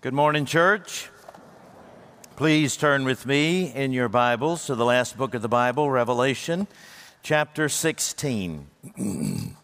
Good 0.00 0.14
morning, 0.14 0.44
church. 0.44 1.10
Please 2.36 2.76
turn 2.76 3.04
with 3.04 3.26
me 3.26 3.72
in 3.74 3.90
your 3.90 4.08
Bibles 4.08 4.66
to 4.66 4.76
the 4.76 4.84
last 4.84 5.18
book 5.18 5.34
of 5.34 5.42
the 5.42 5.48
Bible, 5.48 5.90
Revelation, 5.90 6.68
chapter 7.24 7.68
16. 7.68 8.68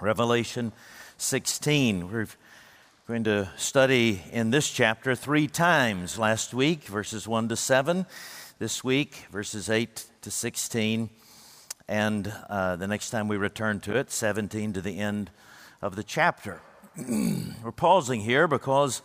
Revelation 0.00 0.72
16. 1.16 2.10
We're 2.10 2.26
going 3.06 3.22
to 3.22 3.48
study 3.56 4.20
in 4.32 4.50
this 4.50 4.68
chapter 4.68 5.14
three 5.14 5.46
times 5.46 6.18
last 6.18 6.52
week, 6.52 6.82
verses 6.86 7.28
1 7.28 7.50
to 7.50 7.56
7, 7.56 8.06
this 8.58 8.82
week, 8.82 9.26
verses 9.30 9.70
8 9.70 10.06
to 10.22 10.30
16, 10.32 11.08
and 11.86 12.32
uh, 12.48 12.74
the 12.74 12.88
next 12.88 13.10
time 13.10 13.28
we 13.28 13.36
return 13.36 13.78
to 13.78 13.96
it, 13.96 14.10
17 14.10 14.72
to 14.72 14.80
the 14.80 14.98
end 14.98 15.30
of 15.80 15.94
the 15.94 16.02
chapter. 16.02 16.60
We're 17.64 17.72
pausing 17.72 18.20
here 18.20 18.46
because 18.46 19.00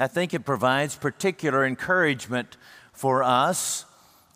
I 0.00 0.06
think 0.06 0.34
it 0.34 0.44
provides 0.44 0.96
particular 0.96 1.64
encouragement 1.64 2.56
for 2.92 3.22
us 3.22 3.84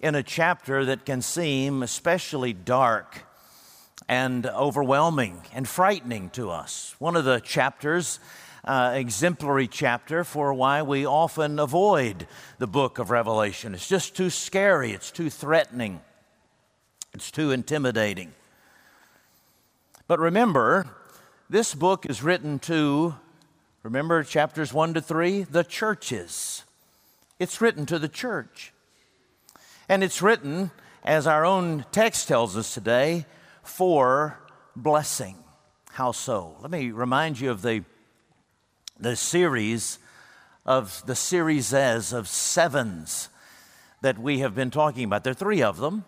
in 0.00 0.14
a 0.14 0.22
chapter 0.22 0.84
that 0.84 1.04
can 1.04 1.22
seem 1.22 1.82
especially 1.82 2.52
dark 2.52 3.24
and 4.08 4.46
overwhelming 4.46 5.40
and 5.52 5.66
frightening 5.66 6.30
to 6.30 6.50
us. 6.50 6.94
One 6.98 7.16
of 7.16 7.24
the 7.24 7.40
chapters, 7.40 8.20
uh, 8.64 8.92
exemplary 8.94 9.68
chapter 9.68 10.22
for 10.22 10.54
why 10.54 10.82
we 10.82 11.06
often 11.06 11.58
avoid 11.58 12.28
the 12.58 12.66
book 12.68 12.98
of 12.98 13.10
Revelation. 13.10 13.74
It's 13.74 13.88
just 13.88 14.14
too 14.14 14.30
scary, 14.30 14.92
it's 14.92 15.10
too 15.10 15.30
threatening, 15.30 16.00
it's 17.14 17.30
too 17.30 17.50
intimidating. 17.50 18.32
But 20.06 20.20
remember, 20.20 20.88
this 21.52 21.74
book 21.74 22.06
is 22.06 22.22
written 22.22 22.58
to, 22.58 23.14
remember 23.82 24.22
chapters 24.22 24.72
1 24.72 24.94
to 24.94 25.02
3, 25.02 25.42
the 25.42 25.62
churches. 25.62 26.64
It's 27.38 27.60
written 27.60 27.84
to 27.86 27.98
the 27.98 28.08
church. 28.08 28.72
And 29.86 30.02
it's 30.02 30.22
written, 30.22 30.70
as 31.04 31.26
our 31.26 31.44
own 31.44 31.84
text 31.92 32.26
tells 32.26 32.56
us 32.56 32.72
today, 32.72 33.26
for 33.62 34.38
blessing. 34.74 35.36
How 35.90 36.12
so? 36.12 36.56
Let 36.62 36.70
me 36.70 36.90
remind 36.90 37.38
you 37.38 37.50
of 37.50 37.60
the, 37.60 37.84
the 38.98 39.14
series 39.14 39.98
of 40.64 41.02
the 41.04 41.14
series 41.14 41.74
as 41.74 42.14
of 42.14 42.28
sevens 42.28 43.28
that 44.00 44.18
we 44.18 44.38
have 44.38 44.54
been 44.54 44.70
talking 44.70 45.04
about. 45.04 45.22
There 45.22 45.32
are 45.32 45.34
three 45.34 45.62
of 45.62 45.76
them. 45.76 46.06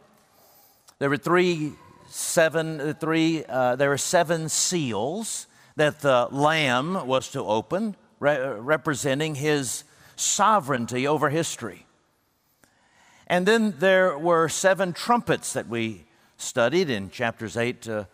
There 1.01 1.11
were 1.11 1.19
three 1.19 1.75
seven, 2.15 2.81
uh, 2.81 2.95
three, 2.95 3.45
uh, 3.45 3.75
there 3.75 3.93
are 3.93 3.99
seven 3.99 4.49
seals 4.49 5.49
that 5.75 6.01
the 6.01 6.29
Lamb 6.31 7.09
was 7.09 7.29
to 7.31 7.41
open, 7.41 7.97
re- 8.21 8.37
uh, 8.37 8.53
representing 8.55 9.35
his 9.35 9.83
sovereignty 10.15 11.09
over 11.09 11.29
history. 11.29 11.87
And 13.27 13.47
then 13.47 13.75
there 13.79 14.17
were 14.17 14.49
seven 14.49 14.93
trumpets 14.93 15.55
that 15.55 15.67
we 15.67 16.05
studied 16.37 16.89
in 16.89 17.11
chapters 17.11 17.57
8 17.57 17.83
to 17.83 18.07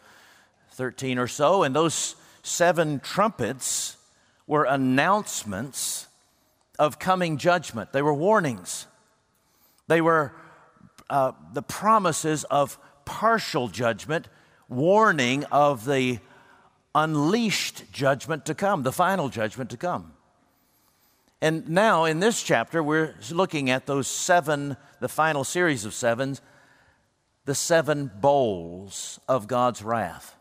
13 0.72 1.18
or 1.18 1.26
so, 1.26 1.62
and 1.62 1.76
those 1.76 2.16
seven 2.42 3.00
trumpets 3.00 3.98
were 4.46 4.64
announcements 4.64 6.06
of 6.78 6.98
coming 6.98 7.36
judgment. 7.36 7.92
They 7.92 8.00
were 8.00 8.14
warnings. 8.14 8.86
They 9.88 10.00
were 10.00 10.32
uh, 11.10 11.32
the 11.52 11.62
promises 11.62 12.44
of 12.44 12.78
partial 13.10 13.66
judgment, 13.66 14.28
warning 14.68 15.42
of 15.46 15.84
the 15.84 16.20
unleashed 16.94 17.92
judgment 17.92 18.46
to 18.46 18.54
come, 18.54 18.84
the 18.84 18.92
final 18.92 19.28
judgment 19.28 19.68
to 19.70 19.76
come. 19.76 20.12
And 21.42 21.68
now 21.68 22.04
in 22.04 22.20
this 22.20 22.40
chapter, 22.40 22.80
we're 22.80 23.16
looking 23.32 23.68
at 23.68 23.86
those 23.86 24.06
seven, 24.06 24.76
the 25.00 25.08
final 25.08 25.42
series 25.42 25.84
of 25.84 25.92
sevens, 25.92 26.40
the 27.46 27.54
seven 27.54 28.12
bowls 28.20 29.18
of 29.26 29.48
God's 29.48 29.82
wrath. 29.82 30.36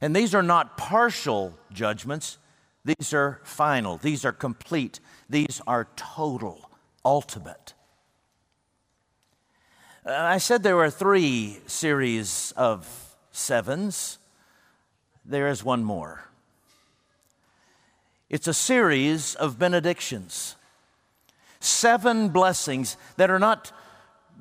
And 0.00 0.14
these 0.14 0.36
are 0.36 0.42
not 0.42 0.78
partial 0.78 1.58
judgments, 1.72 2.38
these 2.84 3.12
are 3.12 3.40
final, 3.42 3.96
these 3.96 4.24
are 4.24 4.32
complete, 4.32 5.00
these 5.28 5.60
are 5.66 5.88
total, 5.96 6.70
ultimate. 7.04 7.74
Uh, 10.04 10.10
I 10.12 10.38
said 10.38 10.64
there 10.64 10.74
were 10.74 10.90
three 10.90 11.58
series 11.66 12.52
of 12.56 13.14
sevens. 13.30 14.18
There 15.24 15.46
is 15.46 15.62
one 15.62 15.84
more. 15.84 16.24
It's 18.28 18.48
a 18.48 18.54
series 18.54 19.36
of 19.36 19.60
benedictions, 19.60 20.56
seven 21.60 22.30
blessings 22.30 22.96
that 23.16 23.30
are 23.30 23.38
not 23.38 23.70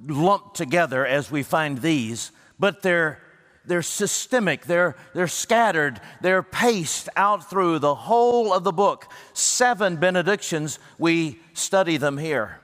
lumped 0.08 0.56
together 0.56 1.06
as 1.06 1.30
we 1.30 1.44
find 1.44 1.80
these, 1.80 2.32
but 2.58 2.82
they're, 2.82 3.20
they're 3.64 3.84
systemic, 3.84 4.66
they're, 4.66 4.96
they're 5.14 5.28
scattered, 5.28 6.02
they're 6.22 6.42
paced 6.42 7.08
out 7.16 7.48
through 7.48 7.78
the 7.78 7.94
whole 7.94 8.52
of 8.52 8.64
the 8.64 8.72
book. 8.72 9.06
Seven 9.34 9.98
benedictions, 9.98 10.80
we 10.98 11.40
study 11.54 11.98
them 11.98 12.18
here. 12.18 12.61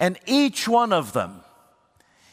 And 0.00 0.18
each 0.26 0.66
one 0.66 0.92
of 0.92 1.12
them 1.12 1.42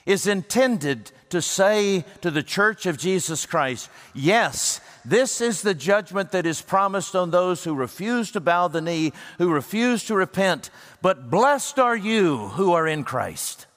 is 0.05 0.25
intended 0.25 1.11
to 1.29 1.41
say 1.41 2.05
to 2.22 2.31
the 2.31 2.41
church 2.41 2.85
of 2.85 2.97
Jesus 2.97 3.45
Christ, 3.45 3.89
yes, 4.16 4.79
this 5.03 5.41
is 5.41 5.61
the 5.61 5.73
judgment 5.73 6.31
that 6.31 6.45
is 6.45 6.61
promised 6.61 7.13
on 7.13 7.29
those 7.29 7.66
who 7.66 7.75
refuse 7.75 8.31
to 8.31 8.39
bow 8.39 8.69
the 8.69 8.79
knee, 8.79 9.11
who 9.38 9.51
refuse 9.51 10.05
to 10.05 10.16
repent, 10.16 10.69
but 11.01 11.29
blessed 11.29 11.78
are 11.78 11.95
you 11.95 12.38
who 12.38 12.72
are 12.72 12.88
in 12.88 13.03
Christ. 13.03 13.67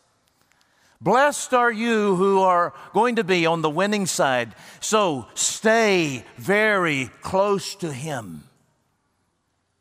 Blessed 1.01 1.53
are 1.53 1.73
you 1.73 2.15
who 2.15 2.41
are 2.43 2.75
going 2.93 3.17
to 3.17 3.25
be 3.25 3.45
on 3.45 3.63
the 3.63 3.71
winning 3.71 4.07
side. 4.07 4.55
So 4.79 5.27
stay 5.35 6.25
very 6.37 7.11
close 7.23 7.75
to 7.77 7.93
Him 7.93 8.45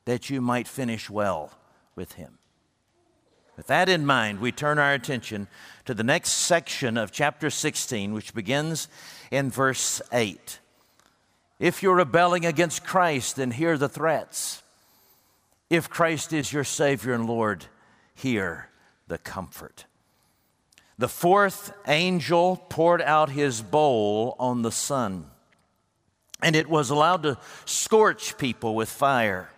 that 0.05 0.31
you 0.31 0.41
might 0.41 0.67
finish 0.67 1.11
well 1.11 1.51
with 1.95 2.13
Him. 2.13 2.38
With 3.59 3.67
that 3.67 3.89
in 3.89 4.05
mind, 4.05 4.39
we 4.39 4.53
turn 4.53 4.79
our 4.79 4.93
attention 4.93 5.49
to 5.83 5.93
the 5.93 6.01
next 6.01 6.29
section 6.29 6.95
of 6.95 7.11
chapter 7.11 7.49
16, 7.49 8.13
which 8.13 8.33
begins 8.33 8.87
in 9.31 9.51
verse 9.51 10.01
8. 10.13 10.59
If 11.59 11.83
you're 11.83 11.97
rebelling 11.97 12.45
against 12.45 12.85
Christ, 12.85 13.35
then 13.35 13.51
hear 13.51 13.77
the 13.77 13.89
threats. 13.89 14.63
If 15.69 15.89
Christ 15.89 16.31
is 16.31 16.53
your 16.53 16.63
Savior 16.63 17.13
and 17.13 17.25
Lord, 17.25 17.65
hear 18.15 18.69
the 19.09 19.17
comfort. 19.17 19.83
The 20.97 21.09
fourth 21.09 21.73
angel 21.85 22.65
poured 22.69 23.01
out 23.01 23.29
his 23.29 23.61
bowl 23.61 24.37
on 24.39 24.61
the 24.61 24.71
sun, 24.71 25.25
and 26.41 26.55
it 26.55 26.69
was 26.69 26.91
allowed 26.91 27.23
to 27.23 27.37
scorch 27.65 28.37
people 28.37 28.73
with 28.73 28.87
fire. 28.87 29.49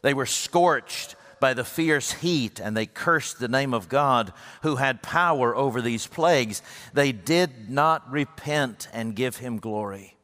They 0.00 0.14
were 0.14 0.24
scorched 0.24 1.16
by 1.44 1.52
the 1.52 1.62
fierce 1.62 2.10
heat, 2.10 2.58
and 2.58 2.74
they 2.74 2.86
cursed 2.86 3.38
the 3.38 3.48
name 3.48 3.74
of 3.74 3.90
God 3.90 4.32
who 4.62 4.76
had 4.76 5.02
power 5.02 5.54
over 5.54 5.82
these 5.82 6.06
plagues. 6.06 6.62
They 6.94 7.12
did 7.12 7.68
not 7.68 8.10
repent 8.10 8.88
and 8.94 9.14
give 9.14 9.36
him 9.36 9.58
glory. 9.58 10.16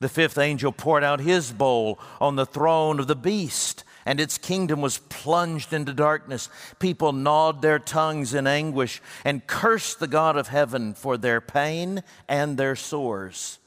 The 0.00 0.10
fifth 0.10 0.36
angel 0.36 0.70
poured 0.70 1.02
out 1.02 1.20
his 1.20 1.50
bowl 1.50 1.98
on 2.20 2.36
the 2.36 2.44
throne 2.44 3.00
of 3.00 3.06
the 3.06 3.16
beast, 3.16 3.84
and 4.04 4.20
its 4.20 4.36
kingdom 4.36 4.82
was 4.82 4.98
plunged 4.98 5.72
into 5.72 5.94
darkness. 5.94 6.50
People 6.78 7.14
gnawed 7.14 7.62
their 7.62 7.78
tongues 7.78 8.34
in 8.34 8.46
anguish 8.46 9.00
and 9.24 9.46
cursed 9.46 9.98
the 9.98 10.06
God 10.06 10.36
of 10.36 10.48
heaven 10.48 10.92
for 10.92 11.16
their 11.16 11.40
pain 11.40 12.02
and 12.28 12.58
their 12.58 12.76
sores. 12.76 13.58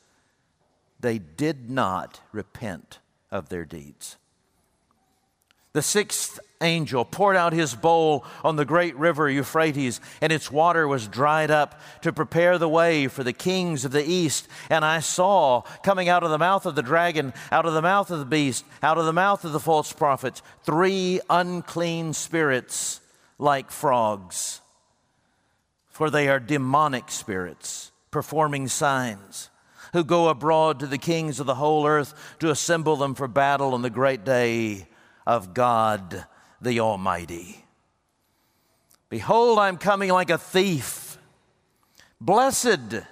They 0.99 1.17
did 1.17 1.71
not 1.71 2.19
repent 2.31 2.99
of 3.31 3.49
their 3.49 3.65
deeds. 3.65 4.17
The 5.73 5.81
sixth 5.81 6.39
angel 6.61 7.03
poured 7.03 7.35
out 7.35 7.51
his 7.51 7.73
bowl 7.73 8.25
on 8.43 8.57
the 8.57 8.65
great 8.65 8.95
river 8.95 9.27
Euphrates, 9.27 9.99
and 10.21 10.31
its 10.31 10.51
water 10.51 10.87
was 10.87 11.07
dried 11.07 11.49
up 11.49 11.81
to 12.03 12.13
prepare 12.13 12.59
the 12.59 12.69
way 12.69 13.07
for 13.07 13.23
the 13.23 13.33
kings 13.33 13.83
of 13.83 13.91
the 13.91 14.07
east. 14.07 14.47
And 14.69 14.85
I 14.85 14.99
saw 14.99 15.61
coming 15.81 16.09
out 16.09 16.23
of 16.23 16.29
the 16.29 16.37
mouth 16.37 16.67
of 16.67 16.75
the 16.75 16.83
dragon, 16.83 17.33
out 17.51 17.65
of 17.65 17.73
the 17.73 17.81
mouth 17.81 18.11
of 18.11 18.19
the 18.19 18.25
beast, 18.25 18.65
out 18.83 18.99
of 18.99 19.05
the 19.05 19.13
mouth 19.13 19.43
of 19.45 19.51
the 19.51 19.59
false 19.59 19.91
prophets, 19.91 20.43
three 20.63 21.19
unclean 21.27 22.13
spirits 22.13 23.01
like 23.39 23.71
frogs. 23.71 24.61
For 25.87 26.11
they 26.11 26.29
are 26.29 26.39
demonic 26.39 27.09
spirits, 27.09 27.91
performing 28.11 28.67
signs 28.67 29.49
who 29.91 30.03
go 30.03 30.29
abroad 30.29 30.79
to 30.79 30.87
the 30.87 30.97
kings 30.99 31.39
of 31.39 31.47
the 31.47 31.55
whole 31.55 31.87
earth 31.87 32.13
to 32.39 32.51
assemble 32.51 32.95
them 32.95 33.15
for 33.15 33.27
battle 33.27 33.73
on 33.73 33.81
the 33.81 33.89
great 33.89 34.23
day 34.23 34.87
of 35.25 35.53
God 35.53 36.25
the 36.61 36.79
Almighty. 36.79 37.65
Behold, 39.09 39.59
I'm 39.59 39.77
coming 39.77 40.09
like 40.09 40.29
a 40.29 40.37
thief. 40.37 41.17
Blessed 42.19 43.03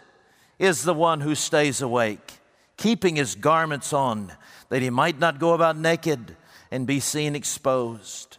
is 0.58 0.84
the 0.84 0.94
one 0.94 1.22
who 1.22 1.36
stays 1.36 1.82
awake, 1.82 2.40
keeping 2.78 3.16
his 3.16 3.36
garments 3.36 3.94
on, 3.94 4.32
that 4.70 4.82
he 4.82 4.90
might 4.90 5.20
not 5.20 5.40
go 5.40 5.54
about 5.54 5.78
naked 5.78 6.36
and 6.72 6.88
be 6.88 7.00
seen 7.00 7.36
exposed. 7.36 8.38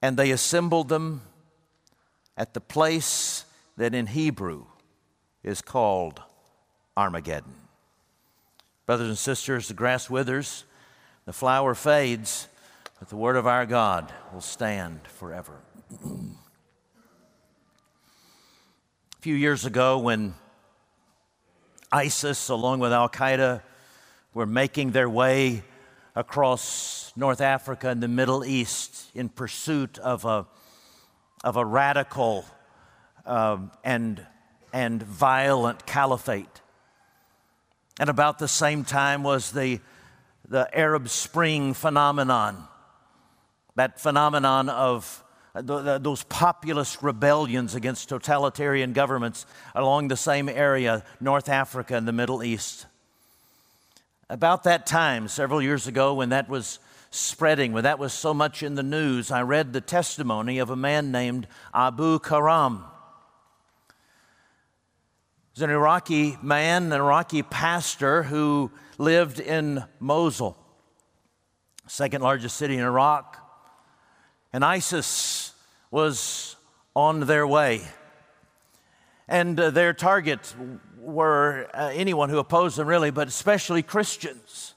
And 0.00 0.16
they 0.16 0.30
assembled 0.30 0.88
them 0.88 1.22
at 2.36 2.54
the 2.54 2.60
place 2.60 3.44
that 3.76 3.94
in 3.94 4.06
Hebrew 4.08 4.66
is 5.42 5.62
called 5.62 6.20
Armageddon. 6.96 7.54
Brothers 8.86 9.08
and 9.08 9.18
sisters, 9.18 9.68
the 9.68 9.74
grass 9.74 10.10
withers, 10.10 10.64
the 11.24 11.32
flower 11.32 11.74
fades, 11.74 12.48
but 12.98 13.08
the 13.08 13.16
word 13.16 13.36
of 13.36 13.46
our 13.46 13.66
God 13.66 14.12
will 14.32 14.40
stand 14.40 15.00
forever. 15.06 15.60
A 16.02 16.38
few 19.20 19.34
years 19.34 19.64
ago, 19.64 19.98
when 19.98 20.34
ISIS, 21.92 22.48
along 22.48 22.80
with 22.80 22.92
Al 22.92 23.08
Qaeda, 23.08 23.62
were 24.34 24.46
making 24.46 24.92
their 24.92 25.08
way 25.08 25.62
across 26.16 27.12
North 27.16 27.40
Africa 27.40 27.88
and 27.88 28.02
the 28.02 28.08
Middle 28.08 28.44
East 28.44 29.10
in 29.14 29.28
pursuit 29.28 29.98
of 29.98 30.24
a, 30.24 30.46
of 31.44 31.56
a 31.56 31.64
radical 31.64 32.44
um, 33.26 33.70
and, 33.84 34.26
and 34.72 35.02
violent 35.02 35.86
caliphate. 35.86 36.60
And 38.00 38.08
about 38.10 38.38
the 38.38 38.48
same 38.48 38.84
time 38.84 39.22
was 39.22 39.52
the, 39.52 39.80
the 40.48 40.68
Arab 40.76 41.08
Spring 41.08 41.74
phenomenon, 41.74 42.64
that 43.76 44.00
phenomenon 44.00 44.68
of 44.68 45.22
uh, 45.54 45.98
those 45.98 46.24
populist 46.24 47.02
rebellions 47.02 47.74
against 47.74 48.08
totalitarian 48.08 48.92
governments 48.92 49.44
along 49.74 50.08
the 50.08 50.16
same 50.16 50.48
area, 50.48 51.04
North 51.20 51.48
Africa 51.48 51.94
and 51.94 52.08
the 52.08 52.12
Middle 52.12 52.42
East. 52.42 52.86
About 54.30 54.64
that 54.64 54.86
time, 54.86 55.28
several 55.28 55.60
years 55.60 55.86
ago, 55.86 56.14
when 56.14 56.30
that 56.30 56.48
was 56.48 56.78
spreading, 57.10 57.72
when 57.72 57.84
that 57.84 57.98
was 57.98 58.14
so 58.14 58.32
much 58.32 58.62
in 58.62 58.74
the 58.74 58.82
news, 58.82 59.30
I 59.30 59.42
read 59.42 59.74
the 59.74 59.82
testimony 59.82 60.58
of 60.58 60.70
a 60.70 60.76
man 60.76 61.12
named 61.12 61.46
Abu 61.74 62.18
Karam. 62.18 62.84
He's 65.52 65.62
an 65.62 65.68
Iraqi 65.68 66.38
man, 66.42 66.84
an 66.84 66.92
Iraqi 66.92 67.42
pastor 67.42 68.22
who 68.22 68.70
lived 69.02 69.40
in 69.40 69.84
Mosul, 69.98 70.56
second 71.88 72.22
largest 72.22 72.56
city 72.56 72.74
in 72.74 72.80
Iraq. 72.80 73.36
And 74.52 74.64
ISIS 74.64 75.52
was 75.90 76.54
on 76.94 77.20
their 77.26 77.46
way. 77.46 77.82
And 79.26 79.58
uh, 79.58 79.70
their 79.70 79.92
target 79.92 80.54
were 81.00 81.68
uh, 81.74 81.90
anyone 81.92 82.28
who 82.28 82.38
opposed 82.38 82.76
them, 82.76 82.86
really, 82.86 83.10
but 83.10 83.26
especially 83.26 83.82
Christians. 83.82 84.74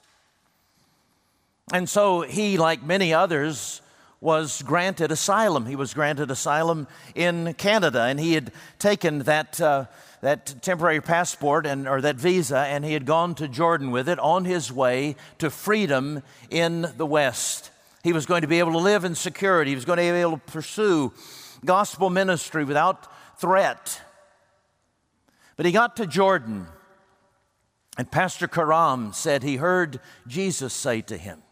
And 1.72 1.88
so 1.88 2.22
he, 2.22 2.58
like 2.58 2.82
many 2.82 3.14
others, 3.14 3.80
was 4.20 4.62
granted 4.62 5.12
asylum. 5.12 5.66
He 5.66 5.76
was 5.76 5.94
granted 5.94 6.30
asylum 6.32 6.88
in 7.14 7.54
Canada, 7.54 8.02
and 8.02 8.18
he 8.18 8.32
had 8.32 8.50
taken 8.78 9.20
that, 9.20 9.60
uh, 9.60 9.84
that 10.20 10.62
temporary 10.62 11.00
passport 11.00 11.66
and, 11.66 11.86
or 11.86 12.00
that 12.00 12.16
visa, 12.16 12.58
and 12.58 12.84
he 12.84 12.92
had 12.92 13.06
gone 13.06 13.34
to 13.36 13.48
Jordan 13.48 13.90
with 13.90 14.08
it 14.08 14.18
on 14.18 14.44
his 14.44 14.72
way 14.72 15.16
to 15.38 15.50
freedom 15.50 16.22
in 16.50 16.92
the 16.96 17.06
West. 17.06 17.70
He 18.02 18.12
was 18.12 18.26
going 18.26 18.42
to 18.42 18.48
be 18.48 18.58
able 18.58 18.72
to 18.72 18.78
live 18.78 19.04
in 19.04 19.14
security, 19.14 19.70
he 19.72 19.74
was 19.74 19.84
going 19.84 19.98
to 19.98 20.02
be 20.02 20.20
able 20.20 20.38
to 20.38 20.52
pursue 20.52 21.12
gospel 21.64 22.10
ministry 22.10 22.64
without 22.64 23.06
threat. 23.38 24.00
But 25.56 25.66
he 25.66 25.72
got 25.72 25.96
to 25.96 26.06
Jordan, 26.06 26.66
and 27.96 28.10
Pastor 28.10 28.46
Karam 28.46 29.12
said 29.12 29.42
he 29.42 29.56
heard 29.56 30.00
Jesus 30.26 30.74
say 30.74 31.00
to 31.02 31.16
him, 31.16 31.42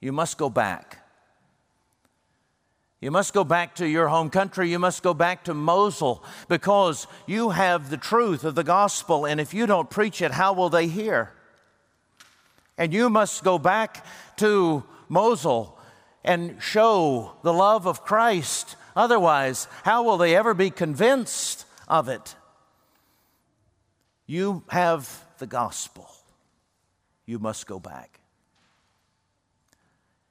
You 0.00 0.12
must 0.12 0.38
go 0.38 0.48
back. 0.48 0.99
You 3.00 3.10
must 3.10 3.32
go 3.32 3.44
back 3.44 3.76
to 3.76 3.88
your 3.88 4.08
home 4.08 4.28
country. 4.28 4.70
You 4.70 4.78
must 4.78 5.02
go 5.02 5.14
back 5.14 5.44
to 5.44 5.54
Mosul 5.54 6.22
because 6.48 7.06
you 7.26 7.50
have 7.50 7.88
the 7.88 7.96
truth 7.96 8.44
of 8.44 8.54
the 8.54 8.64
gospel, 8.64 9.24
and 9.24 9.40
if 9.40 9.54
you 9.54 9.66
don't 9.66 9.88
preach 9.88 10.20
it, 10.20 10.32
how 10.32 10.52
will 10.52 10.68
they 10.68 10.86
hear? 10.86 11.32
And 12.76 12.92
you 12.92 13.08
must 13.08 13.42
go 13.42 13.58
back 13.58 14.04
to 14.36 14.84
Mosul 15.08 15.78
and 16.24 16.62
show 16.62 17.32
the 17.42 17.54
love 17.54 17.86
of 17.86 18.04
Christ. 18.04 18.76
Otherwise, 18.94 19.66
how 19.82 20.02
will 20.02 20.18
they 20.18 20.36
ever 20.36 20.52
be 20.52 20.70
convinced 20.70 21.64
of 21.88 22.08
it? 22.08 22.34
You 24.26 24.62
have 24.68 25.24
the 25.38 25.46
gospel. 25.46 26.08
You 27.24 27.38
must 27.38 27.66
go 27.66 27.80
back. 27.80 28.20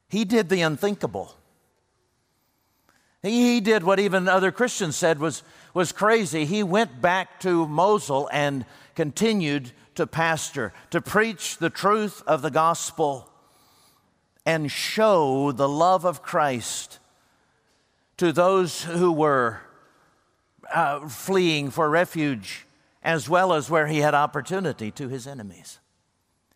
He 0.08 0.24
did 0.24 0.50
the 0.50 0.62
unthinkable. 0.62 1.36
He, 3.22 3.60
did 3.60 3.84
what 3.84 4.00
even 4.00 4.30
other 4.30 4.52
Christians 4.52 4.96
said 4.96 5.20
was, 5.20 5.44
was 5.74 5.92
crazy. 5.92 6.46
He 6.46 6.64
went 6.64 7.02
back 7.02 7.42
to 7.42 7.68
Mosul 7.68 8.30
and 8.32 8.66
continued 8.96 9.72
to 9.96 10.08
pastor, 10.08 10.74
to 10.92 11.02
preach 11.02 11.58
the 11.58 11.70
truth 11.70 12.24
of 12.26 12.42
the 12.42 12.52
gospel 12.52 13.30
and 14.46 14.72
show 14.72 15.52
the 15.52 15.68
love 15.68 16.06
of 16.06 16.22
Christ 16.22 17.00
to 18.18 18.32
those 18.32 18.84
who 18.84 19.12
were 19.12 19.62
uh, 20.74 21.08
fleeing 21.08 21.70
for 21.70 21.90
refuge 21.90 22.66
as 23.04 23.30
well 23.30 23.54
as 23.54 23.70
where 23.70 23.88
he 23.88 24.00
had 24.00 24.14
opportunity 24.14 24.92
to 24.92 25.08
his 25.08 25.28
enemies. 25.28 25.79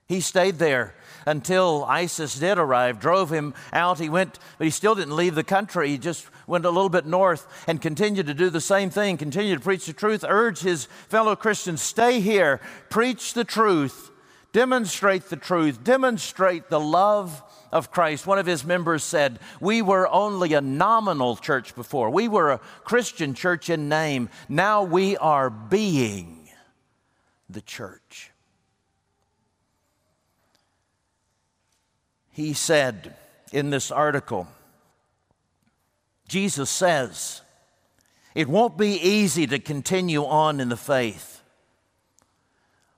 He 0.08 0.20
stayed 0.22 0.60
there 0.60 0.96
until 1.26 1.86
ISIS 1.86 2.36
did 2.36 2.58
arrive, 2.58 3.00
drove 3.00 3.32
him 3.32 3.54
out. 3.72 4.00
He 4.00 4.10
went, 4.10 4.38
but 4.58 4.66
he 4.66 4.72
still 4.72 4.96
didn't 4.96 5.16
leave 5.16 5.36
the 5.36 5.44
country. 5.44 5.90
He 5.90 5.98
just 5.98 6.28
went 6.46 6.66
a 6.66 6.70
little 6.70 6.90
bit 6.90 7.06
north 7.06 7.48
and 7.68 7.82
continued 7.82 8.28
to 8.28 8.34
do 8.34 8.50
the 8.50 8.62
same 8.62 8.90
thing, 8.90 9.18
continued 9.18 9.60
to 9.60 9.64
preach 9.64 9.86
the 9.86 9.94
truth, 9.94 10.26
urge 10.28 10.60
his 10.60 10.86
fellow 11.08 11.36
Christians, 11.36 11.82
stay 11.82 12.20
here, 12.20 12.60
preach 12.90 13.34
the 13.34 13.46
truth, 13.46 14.12
demonstrate 14.52 15.30
the 15.30 15.38
truth, 15.38 15.84
demonstrate 15.84 16.70
the 16.70 16.82
love 16.82 17.42
of 17.72 17.90
Christ. 17.90 18.28
One 18.28 18.40
of 18.40 18.46
his 18.46 18.66
members 18.66 19.04
said, 19.04 19.40
We 19.62 19.82
were 19.82 20.10
only 20.10 20.54
a 20.54 20.62
nominal 20.62 21.38
church 21.38 21.76
before. 21.76 22.10
We 22.10 22.28
were 22.28 22.52
a 22.52 22.60
Christian 22.84 23.34
church 23.34 23.70
in 23.70 23.88
name. 23.88 24.30
Now 24.50 24.84
we 24.84 25.16
are 25.16 25.50
being 25.50 26.50
the 27.50 27.62
church. 27.62 28.33
He 32.34 32.54
said 32.54 33.16
in 33.52 33.70
this 33.70 33.92
article, 33.92 34.48
Jesus 36.28 36.70
says, 36.70 37.42
it 38.34 38.50
won't 38.50 38.76
be 38.76 38.96
easy 38.96 39.46
to 39.48 39.60
continue 39.60 40.26
on 40.26 40.60
in 40.60 40.70
the 40.70 40.78
faith. 40.78 41.42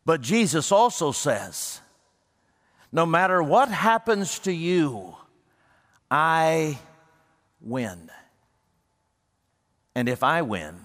But 0.06 0.22
Jesus 0.22 0.72
also 0.72 1.12
says, 1.12 1.82
no 2.94 3.06
matter 3.06 3.44
what 3.44 3.68
happens 3.68 4.40
to 4.40 4.54
you, 4.54 5.18
I 6.10 6.80
win. 7.60 8.10
And 9.96 10.08
if 10.08 10.24
I 10.24 10.44
win, 10.44 10.76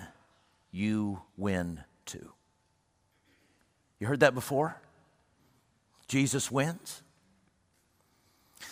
you 0.73 1.21
win 1.37 1.85
too. 2.04 2.33
You 4.00 4.09
heard 4.09 4.21
that 4.21 4.35
before? 4.35 4.75
Jesus 6.09 6.50
wins. 6.50 7.02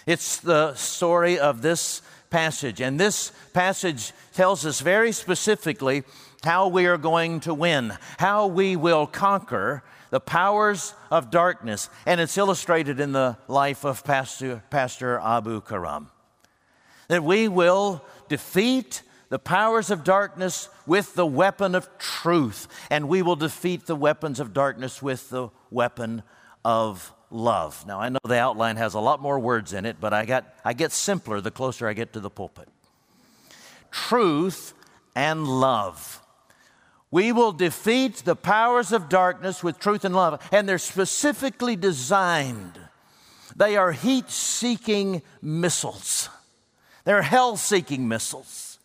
It's 0.09 0.39
the 0.39 0.73
story 0.73 1.39
of 1.39 1.61
this 1.61 2.01
passage. 2.31 2.81
And 2.81 2.99
this 2.99 3.31
passage 3.53 4.15
tells 4.33 4.65
us 4.65 4.81
very 4.81 5.13
specifically 5.13 6.03
how 6.43 6.69
we 6.69 6.87
are 6.87 6.97
going 6.97 7.41
to 7.41 7.53
win, 7.53 7.93
how 8.17 8.47
we 8.47 8.75
will 8.75 9.07
conquer 9.07 9.83
the 10.09 10.19
powers 10.19 10.95
of 11.11 11.31
darkness, 11.31 11.91
and 12.07 12.23
it's 12.23 12.39
illustrated 12.39 13.01
in 13.01 13.13
the 13.13 13.37
life 13.49 13.85
of 13.85 14.03
Pastor, 14.03 14.63
Pastor 14.71 15.19
Abu 15.19 15.61
Karam. 15.61 16.09
That 17.09 17.23
we 17.23 17.47
will 17.47 18.03
defeat 18.31 19.03
the 19.29 19.39
powers 19.39 19.91
of 19.91 20.05
darkness 20.05 20.71
with 20.87 21.17
the 21.17 21.27
weapon 21.27 21.75
of 21.75 21.87
truth, 21.99 22.67
and 22.89 23.11
we 23.11 23.21
will 23.21 23.37
defeat 23.37 23.85
the 23.85 23.95
weapons 23.95 24.41
of 24.41 24.55
darkness 24.55 25.03
with 25.03 25.29
the 25.29 25.51
weapon 25.71 26.23
of 26.65 27.13
love. 27.31 27.87
Now, 27.87 28.01
I 28.01 28.09
know 28.09 28.19
the 28.27 28.39
outline 28.39 28.77
has 28.77 28.95
a 28.95 29.01
lot 29.01 29.21
more 29.21 29.39
words 29.39 29.73
in 29.73 29.85
it, 29.87 29.97
but 30.01 30.13
I, 30.13 30.25
got, 30.25 30.47
I 30.65 30.73
get 30.73 30.93
simpler 30.93 31.41
the 31.41 31.51
closer 31.51 31.89
I 31.89 31.93
get 31.93 32.13
to 32.15 32.21
the 32.21 32.31
pulpit. 32.31 32.69
Truth 33.91 34.75
and 35.15 35.47
love. 35.47 36.23
We 37.11 37.33
will 37.33 37.53
defeat 37.53 38.17
the 38.17 38.37
powers 38.37 38.93
of 38.93 39.09
darkness 39.09 39.63
with 39.63 39.79
truth 39.79 40.05
and 40.05 40.15
love. 40.15 40.47
And 40.53 40.69
they're 40.69 40.79
specifically 40.79 41.77
designed. 41.77 42.79
They 43.57 43.77
are 43.77 43.93
heat 43.93 44.31
seeking 44.31 45.23
missiles, 45.43 46.29
they're 47.05 47.23
hell 47.23 47.57
seeking 47.57 48.09
missiles. 48.09 48.79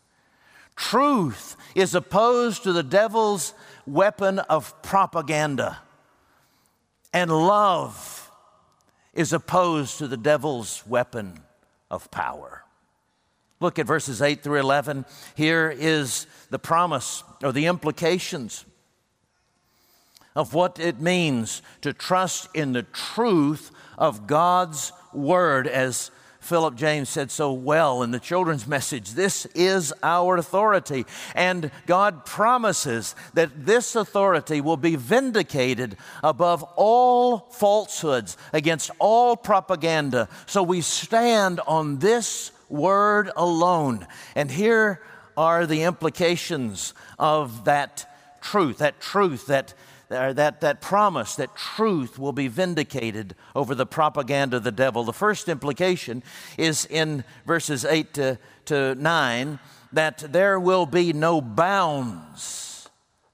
Truth 0.76 1.56
is 1.76 1.94
opposed 1.94 2.64
to 2.64 2.74
the 2.74 2.82
devil's 2.82 3.54
weapon 3.86 4.40
of 4.40 4.82
propaganda. 4.82 5.80
and 7.14 7.30
love 7.30 8.23
is 9.14 9.34
opposed 9.34 9.98
to 9.98 10.08
the 10.08 10.18
devil's 10.18 10.86
weapon 10.88 11.40
of 11.92 12.10
power. 12.12 12.64
Look 13.60 13.80
at 13.80 13.88
verses 13.88 14.22
8 14.22 14.42
through 14.42 14.60
11. 14.60 15.06
Here 15.36 15.74
is 15.76 16.28
the 16.50 16.60
promise 16.60 17.24
or 17.42 17.52
the 17.52 17.68
implications 17.68 18.66
of 20.36 20.54
what 20.54 20.80
it 20.80 21.00
means 21.00 21.62
to 21.82 21.94
trust 21.94 22.50
in 22.54 22.74
the 22.74 22.84
truth 22.84 23.72
of 23.98 24.28
God's 24.28 24.92
word 25.14 25.68
as 25.68 26.12
Philip 26.44 26.76
James 26.76 27.10
said 27.10 27.32
so 27.32 27.54
well 27.54 28.04
in 28.04 28.12
the 28.12 28.20
children's 28.20 28.68
message. 28.68 29.12
This 29.12 29.46
is 29.56 29.94
our 30.04 30.38
authority. 30.38 31.06
And 31.36 31.72
God 31.86 32.26
promises 32.26 33.16
that 33.34 33.66
this 33.66 33.96
authority 33.96 34.60
will 34.60 34.78
be 34.78 34.96
vindicated 34.96 35.96
above 36.22 36.64
all 36.76 37.40
falsehoods, 37.52 38.38
against 38.52 38.92
all 39.00 39.38
propaganda. 39.38 40.28
So 40.46 40.64
we 40.64 40.82
stand 40.82 41.62
on 41.62 42.00
this 42.00 42.52
word 42.70 43.32
alone. 43.38 44.06
And 44.36 44.52
here 44.52 45.02
are 45.38 45.66
the 45.66 45.84
implications 45.84 46.94
of 47.18 47.66
that 47.66 48.06
truth, 48.42 48.80
that 48.80 49.00
truth 49.00 49.48
that 49.48 49.74
that, 50.14 50.62
that 50.62 50.82
promise 50.82 51.36
that 51.36 51.56
truth 51.56 52.18
will 52.18 52.32
be 52.32 52.48
vindicated 52.48 53.36
over 53.56 53.76
the 53.76 53.86
propaganda 53.86 54.58
of 54.58 54.64
the 54.64 54.72
devil. 54.72 55.04
The 55.04 55.14
first 55.14 55.50
implication 55.50 56.24
is 56.58 56.86
in 56.86 57.24
verses 57.46 57.86
8 57.86 58.14
to, 58.16 58.40
to 58.66 58.96
9 58.96 59.60
that 59.94 60.20
there 60.32 60.60
will 60.60 60.86
be 60.86 61.14
no 61.14 61.42
bounds 61.42 62.90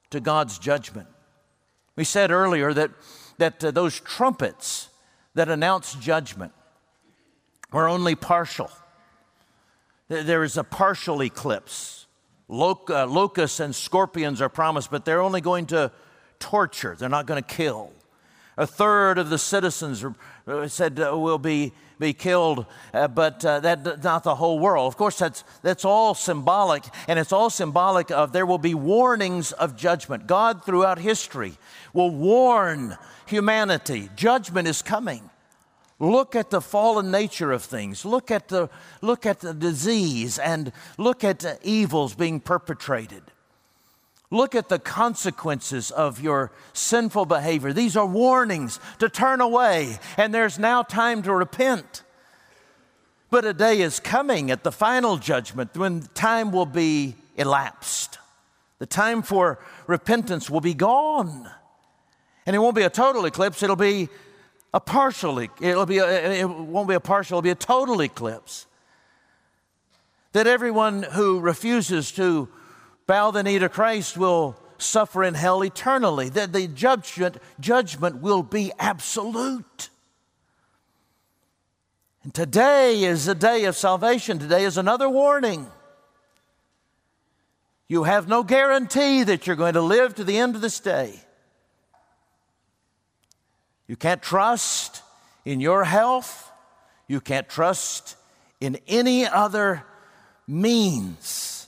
to 0.10 0.20
God's 0.20 0.60
judgment. 0.60 1.08
We 1.96 2.04
said 2.04 2.32
earlier 2.32 2.74
that, 2.74 2.92
that 3.38 3.64
uh, 3.64 3.72
those 3.72 4.00
trumpets 4.00 4.90
that 5.36 5.50
announce 5.50 5.96
judgment 5.96 6.54
were 7.72 7.88
only 7.88 8.16
partial. 8.16 8.70
There 10.08 10.44
is 10.44 10.58
a 10.58 10.64
partial 10.64 11.22
eclipse. 11.22 12.08
Loc- 12.48 12.90
uh, 12.90 13.06
locusts 13.06 13.60
and 13.60 13.76
scorpions 13.76 14.42
are 14.42 14.50
promised, 14.50 14.90
but 14.90 15.06
they're 15.06 15.22
only 15.22 15.40
going 15.40 15.68
to 15.68 15.92
torture, 16.40 16.96
they're 16.98 17.10
not 17.10 17.26
going 17.26 17.42
to 17.42 17.56
kill. 17.56 17.92
A 18.58 18.68
third 18.68 19.18
of 19.18 19.30
the 19.30 19.38
citizens 19.38 20.04
uh, 20.46 20.68
said 20.68 21.00
uh, 21.00 21.18
will 21.18 21.38
be, 21.38 21.72
be 21.98 22.12
killed, 22.12 22.66
uh, 22.94 23.08
but 23.08 23.46
uh, 23.46 23.62
that's 23.62 24.04
not 24.04 24.24
the 24.24 24.36
whole 24.36 24.60
world. 24.60 24.92
Of 24.92 24.98
course, 24.98 25.18
that's, 25.18 25.46
that's 25.62 25.86
all 25.86 26.14
symbolic, 26.14 26.84
and 27.08 27.18
it's 27.18 27.32
all 27.32 27.50
symbolic 27.50 28.12
of 28.12 28.34
there 28.34 28.46
will 28.46 28.58
be 28.58 28.74
warnings 28.74 29.54
of 29.54 29.78
judgment. 29.78 30.28
God, 30.28 30.66
throughout 30.66 31.00
history, 31.00 31.54
will 31.94 32.12
warn 32.12 32.98
humanity 33.28 34.10
judgment 34.18 34.68
is 34.68 34.82
coming. 34.82 35.30
Look 36.00 36.36
at 36.36 36.50
the 36.50 36.62
fallen 36.62 37.12
nature 37.12 37.54
of 37.54 37.64
things. 37.64 38.04
Look 38.04 38.32
at 38.32 38.50
the, 38.50 38.70
look 39.02 39.26
at 39.26 39.40
the 39.40 39.54
disease 39.54 40.40
and 40.40 40.74
look 40.98 41.24
at 41.24 41.40
the 41.40 41.60
evils 41.64 42.16
being 42.16 42.40
perpetrated. 42.40 43.24
Look 44.32 44.54
at 44.54 44.70
the 44.70 44.78
consequences 44.78 45.90
of 45.90 46.22
your 46.22 46.52
sinful 46.74 47.26
behavior. 47.26 47.74
These 47.74 47.98
are 47.98 48.06
warnings 48.06 48.80
to 49.00 49.10
turn 49.10 49.42
away, 49.42 49.98
and 50.18 50.34
there's 50.34 50.60
now 50.60 50.84
time 50.84 51.24
to 51.24 51.34
repent. 51.34 52.04
But 53.32 53.46
a 53.46 53.54
day 53.54 53.82
is 53.82 54.00
coming 54.00 54.52
at 54.52 54.64
the 54.64 54.72
final 54.72 55.18
judgment 55.18 55.76
when 55.76 56.02
time 56.14 56.52
will 56.52 56.68
be 56.68 57.16
elapsed. 57.38 58.20
The 58.78 58.86
time 58.86 59.24
for 59.24 59.60
repentance 59.88 60.50
will 60.50 60.62
be 60.62 60.74
gone. 60.74 61.50
And 62.46 62.56
it 62.56 62.60
won't 62.60 62.76
be 62.76 62.84
a 62.84 62.90
total 62.90 63.26
eclipse, 63.26 63.64
it'll 63.64 63.76
be 63.76 64.10
a 64.74 64.80
partial, 64.80 65.40
it'll 65.40 65.86
be 65.86 65.98
a, 65.98 66.42
it 66.42 66.50
won't 66.50 66.88
be 66.88 66.94
a 66.94 67.00
partial, 67.00 67.36
it'll 67.38 67.44
be 67.44 67.50
a 67.50 67.56
total 67.56 68.02
eclipse. 68.02 68.68
That 70.34 70.46
everyone 70.46 71.02
who 71.02 71.40
refuses 71.40 72.12
to 72.14 72.48
bow 73.10 73.32
the 73.32 73.42
knee 73.42 73.58
to 73.58 73.68
Christ 73.68 74.20
will 74.20 74.56
suffer 74.78 75.24
in 75.24 75.34
hell 75.34 75.64
eternally. 75.64 76.30
That 76.30 76.54
the 76.54 76.68
judgment, 76.68 77.38
judgment 77.60 78.22
will 78.22 78.44
be 78.44 78.72
absolute. 78.78 79.90
And 82.22 82.32
today 82.32 83.04
is 83.04 83.28
a 83.28 83.34
day 83.34 83.66
of 83.66 83.76
salvation. 83.76 84.38
Today 84.38 84.64
is 84.64 84.78
another 84.78 85.10
warning. 85.10 85.66
You 87.88 88.04
have 88.04 88.28
no 88.28 88.44
guarantee 88.44 89.24
that 89.24 89.48
you're 89.48 89.56
going 89.56 89.74
to 89.74 89.82
live 89.82 90.14
to 90.16 90.24
the 90.24 90.38
end 90.38 90.54
of 90.54 90.62
this 90.62 90.80
day. 90.80 91.20
You 93.88 93.96
can't 93.96 94.22
trust 94.22 95.02
in 95.46 95.60
your 95.60 95.84
health. 95.84 96.52
You 97.08 97.22
can't 97.22 97.50
trust 97.50 98.16
in 98.62 98.78
any 98.88 99.26
other 99.26 99.84
means 100.48 101.59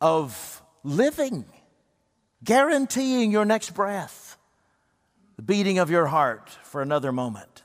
of 0.00 0.62
living, 0.82 1.44
guaranteeing 2.42 3.30
your 3.30 3.44
next 3.44 3.74
breath, 3.74 4.36
the 5.36 5.42
beating 5.42 5.78
of 5.78 5.90
your 5.90 6.06
heart 6.06 6.50
for 6.62 6.82
another 6.82 7.12
moment. 7.12 7.62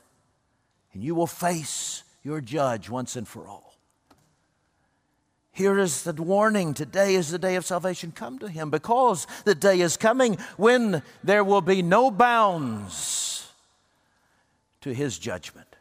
And 0.92 1.02
you 1.02 1.14
will 1.14 1.26
face 1.26 2.02
your 2.22 2.40
judge 2.40 2.88
once 2.88 3.16
and 3.16 3.26
for 3.26 3.46
all. 3.46 3.66
Here 5.52 5.78
is 5.78 6.02
the 6.02 6.12
warning 6.12 6.74
today 6.74 7.14
is 7.14 7.30
the 7.30 7.38
day 7.38 7.56
of 7.56 7.64
salvation. 7.64 8.12
Come 8.12 8.38
to 8.40 8.48
him 8.48 8.68
because 8.68 9.26
the 9.46 9.54
day 9.54 9.80
is 9.80 9.96
coming 9.96 10.36
when 10.58 11.02
there 11.24 11.42
will 11.42 11.62
be 11.62 11.80
no 11.80 12.10
bounds 12.10 13.50
to 14.82 14.92
his 14.92 15.18
judgment. 15.18 15.76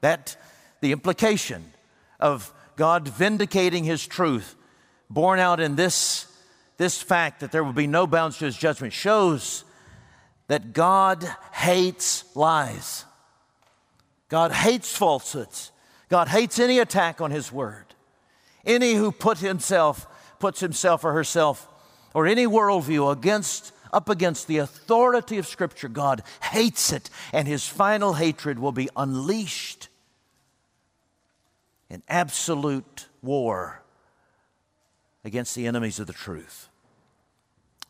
That 0.00 0.36
the 0.80 0.90
implication 0.90 1.72
of 2.18 2.52
God 2.74 3.06
vindicating 3.06 3.84
his 3.84 4.04
truth 4.04 4.56
borne 5.10 5.38
out 5.38 5.60
in 5.60 5.76
this, 5.76 6.26
this 6.76 7.00
fact 7.00 7.40
that 7.40 7.52
there 7.52 7.64
will 7.64 7.72
be 7.72 7.86
no 7.86 8.06
bounds 8.06 8.38
to 8.38 8.44
his 8.44 8.56
judgment, 8.56 8.92
shows 8.92 9.64
that 10.48 10.72
God 10.72 11.24
hates 11.52 12.24
lies. 12.34 13.04
God 14.28 14.52
hates 14.52 14.96
falsehoods. 14.96 15.72
God 16.08 16.28
hates 16.28 16.58
any 16.58 16.78
attack 16.78 17.20
on 17.20 17.30
his 17.30 17.52
word. 17.52 17.84
Any 18.64 18.94
who 18.94 19.12
put 19.12 19.38
himself, 19.38 20.06
puts 20.38 20.60
himself 20.60 21.04
or 21.04 21.12
herself, 21.12 21.68
or 22.14 22.26
any 22.26 22.46
worldview 22.46 23.12
against 23.12 23.72
up 23.90 24.10
against 24.10 24.48
the 24.48 24.58
authority 24.58 25.38
of 25.38 25.46
Scripture, 25.46 25.88
God 25.88 26.22
hates 26.42 26.92
it, 26.92 27.08
and 27.32 27.48
his 27.48 27.66
final 27.66 28.12
hatred 28.12 28.58
will 28.58 28.72
be 28.72 28.90
unleashed 28.94 29.88
in 31.88 32.02
absolute 32.06 33.06
war 33.22 33.82
against 35.28 35.54
the 35.54 35.66
enemies 35.66 36.00
of 36.00 36.06
the 36.06 36.12
truth. 36.12 36.68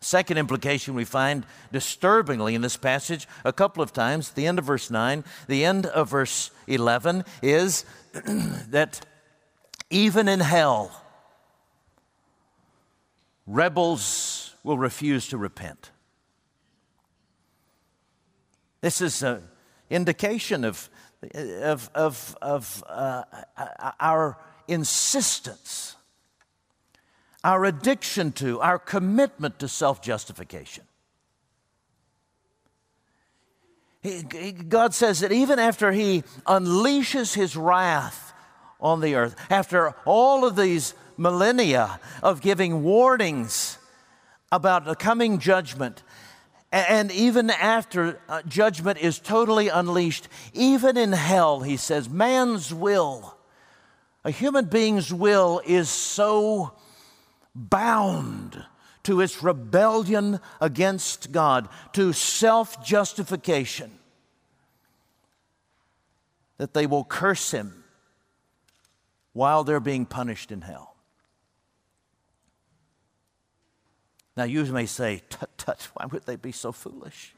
Second 0.00 0.38
implication 0.38 0.94
we 0.94 1.04
find 1.04 1.46
disturbingly 1.72 2.54
in 2.54 2.62
this 2.62 2.76
passage 2.76 3.26
a 3.44 3.52
couple 3.52 3.82
of 3.82 3.92
times, 3.92 4.30
the 4.32 4.46
end 4.46 4.58
of 4.58 4.64
verse 4.64 4.90
9, 4.90 5.24
the 5.46 5.64
end 5.64 5.86
of 5.86 6.10
verse 6.10 6.50
11, 6.66 7.24
is 7.42 7.84
that 8.68 9.00
even 9.90 10.28
in 10.28 10.40
hell, 10.40 11.04
rebels 13.46 14.54
will 14.62 14.78
refuse 14.78 15.28
to 15.28 15.38
repent. 15.38 15.90
This 18.80 19.00
is 19.00 19.22
an 19.22 19.42
indication 19.90 20.64
of, 20.64 20.88
of, 21.34 21.90
of, 21.94 22.36
of 22.42 22.84
uh, 22.88 23.24
our 23.98 24.36
insistence 24.68 25.96
our 27.44 27.64
addiction 27.64 28.32
to, 28.32 28.60
our 28.60 28.78
commitment 28.78 29.58
to 29.60 29.68
self 29.68 30.02
justification. 30.02 30.84
God 34.68 34.94
says 34.94 35.20
that 35.20 35.32
even 35.32 35.58
after 35.58 35.92
He 35.92 36.22
unleashes 36.46 37.34
His 37.34 37.56
wrath 37.56 38.32
on 38.80 39.00
the 39.00 39.16
earth, 39.16 39.34
after 39.50 39.90
all 40.04 40.44
of 40.44 40.56
these 40.56 40.94
millennia 41.16 42.00
of 42.22 42.40
giving 42.40 42.82
warnings 42.82 43.78
about 44.52 44.84
the 44.84 44.94
coming 44.94 45.38
judgment, 45.38 46.02
and 46.70 47.10
even 47.10 47.50
after 47.50 48.20
uh, 48.28 48.42
judgment 48.42 48.98
is 48.98 49.18
totally 49.18 49.68
unleashed, 49.68 50.28
even 50.52 50.96
in 50.96 51.12
hell, 51.12 51.60
He 51.60 51.76
says, 51.76 52.08
man's 52.08 52.72
will, 52.72 53.36
a 54.24 54.30
human 54.30 54.66
being's 54.66 55.12
will 55.12 55.60
is 55.66 55.88
so 55.88 56.72
bound 57.58 58.64
to 59.04 59.20
its 59.20 59.42
rebellion 59.42 60.40
against 60.60 61.32
God, 61.32 61.68
to 61.94 62.12
self 62.12 62.84
justification, 62.84 63.90
that 66.58 66.74
they 66.74 66.86
will 66.86 67.04
curse 67.04 67.50
Him 67.50 67.84
while 69.32 69.64
they're 69.64 69.80
being 69.80 70.04
punished 70.04 70.52
in 70.52 70.60
hell. 70.60 70.94
Now, 74.36 74.44
you 74.44 74.64
may 74.66 74.86
say, 74.86 75.22
tut, 75.30 75.50
tut, 75.58 75.88
why 75.94 76.06
would 76.06 76.24
they 76.26 76.36
be 76.36 76.52
so 76.52 76.70
foolish? 76.70 77.34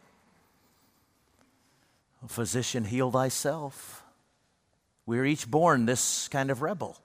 Physician, 2.27 2.85
heal 2.85 3.11
thyself. 3.11 4.03
We're 5.07 5.25
each 5.25 5.51
born 5.51 5.87
this 5.87 6.29
kind 6.29 6.51
of 6.51 6.61
rebel. 6.61 6.99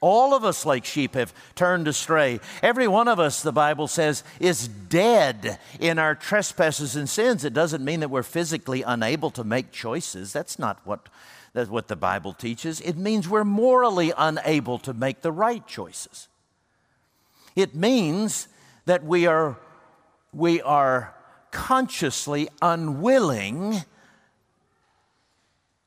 All 0.00 0.34
of 0.34 0.44
us, 0.44 0.66
like 0.66 0.84
sheep, 0.84 1.14
have 1.14 1.32
turned 1.54 1.88
astray. 1.88 2.40
Every 2.62 2.86
one 2.86 3.08
of 3.08 3.18
us, 3.18 3.42
the 3.42 3.52
Bible 3.52 3.88
says, 3.88 4.22
is 4.38 4.68
dead 4.68 5.58
in 5.80 5.98
our 5.98 6.14
trespasses 6.14 6.94
and 6.94 7.08
sins. 7.08 7.44
It 7.44 7.54
doesn't 7.54 7.84
mean 7.84 8.00
that 8.00 8.10
we're 8.10 8.22
physically 8.22 8.82
unable 8.82 9.30
to 9.30 9.44
make 9.44 9.72
choices. 9.72 10.32
That's 10.32 10.58
not 10.58 10.78
what, 10.84 11.08
that's 11.54 11.70
what 11.70 11.88
the 11.88 11.96
Bible 11.96 12.34
teaches. 12.34 12.80
It 12.82 12.96
means 12.96 13.28
we're 13.28 13.44
morally 13.44 14.12
unable 14.16 14.78
to 14.80 14.92
make 14.92 15.22
the 15.22 15.32
right 15.32 15.66
choices. 15.66 16.28
It 17.56 17.74
means 17.74 18.48
that 18.84 19.04
we 19.04 19.26
are, 19.26 19.56
we 20.32 20.60
are 20.60 21.14
consciously 21.50 22.48
unwilling 22.60 23.84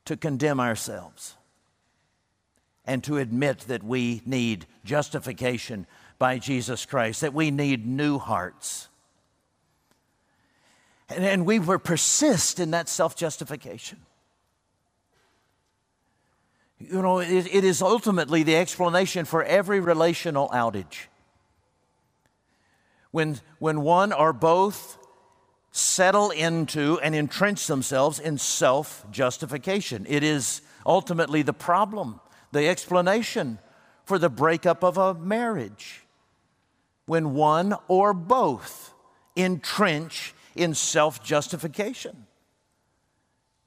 to 0.06 0.16
condemn 0.16 0.58
ourselves 0.58 1.37
and 2.88 3.04
to 3.04 3.18
admit 3.18 3.58
that 3.68 3.84
we 3.84 4.22
need 4.24 4.66
justification 4.82 5.86
by 6.18 6.38
Jesus 6.38 6.86
Christ, 6.86 7.20
that 7.20 7.34
we 7.34 7.50
need 7.50 7.86
new 7.86 8.18
hearts. 8.18 8.88
And, 11.10 11.22
and 11.22 11.46
we 11.46 11.58
will 11.58 11.78
persist 11.78 12.58
in 12.58 12.70
that 12.70 12.88
self 12.88 13.14
justification. 13.14 13.98
You 16.78 17.02
know, 17.02 17.18
it, 17.18 17.46
it 17.52 17.62
is 17.62 17.82
ultimately 17.82 18.42
the 18.42 18.56
explanation 18.56 19.26
for 19.26 19.44
every 19.44 19.80
relational 19.80 20.48
outage. 20.48 21.08
When, 23.10 23.38
when 23.58 23.82
one 23.82 24.14
or 24.14 24.32
both 24.32 24.96
settle 25.72 26.30
into 26.30 26.98
and 27.00 27.14
entrench 27.14 27.66
themselves 27.66 28.18
in 28.18 28.38
self 28.38 29.04
justification, 29.10 30.06
it 30.08 30.22
is 30.22 30.62
ultimately 30.86 31.42
the 31.42 31.52
problem 31.52 32.20
the 32.52 32.68
explanation 32.68 33.58
for 34.04 34.18
the 34.18 34.30
breakup 34.30 34.82
of 34.82 34.96
a 34.96 35.14
marriage 35.14 36.06
when 37.06 37.34
one 37.34 37.74
or 37.88 38.12
both 38.12 38.92
entrench 39.36 40.34
in 40.54 40.74
self 40.74 41.22
justification. 41.22 42.26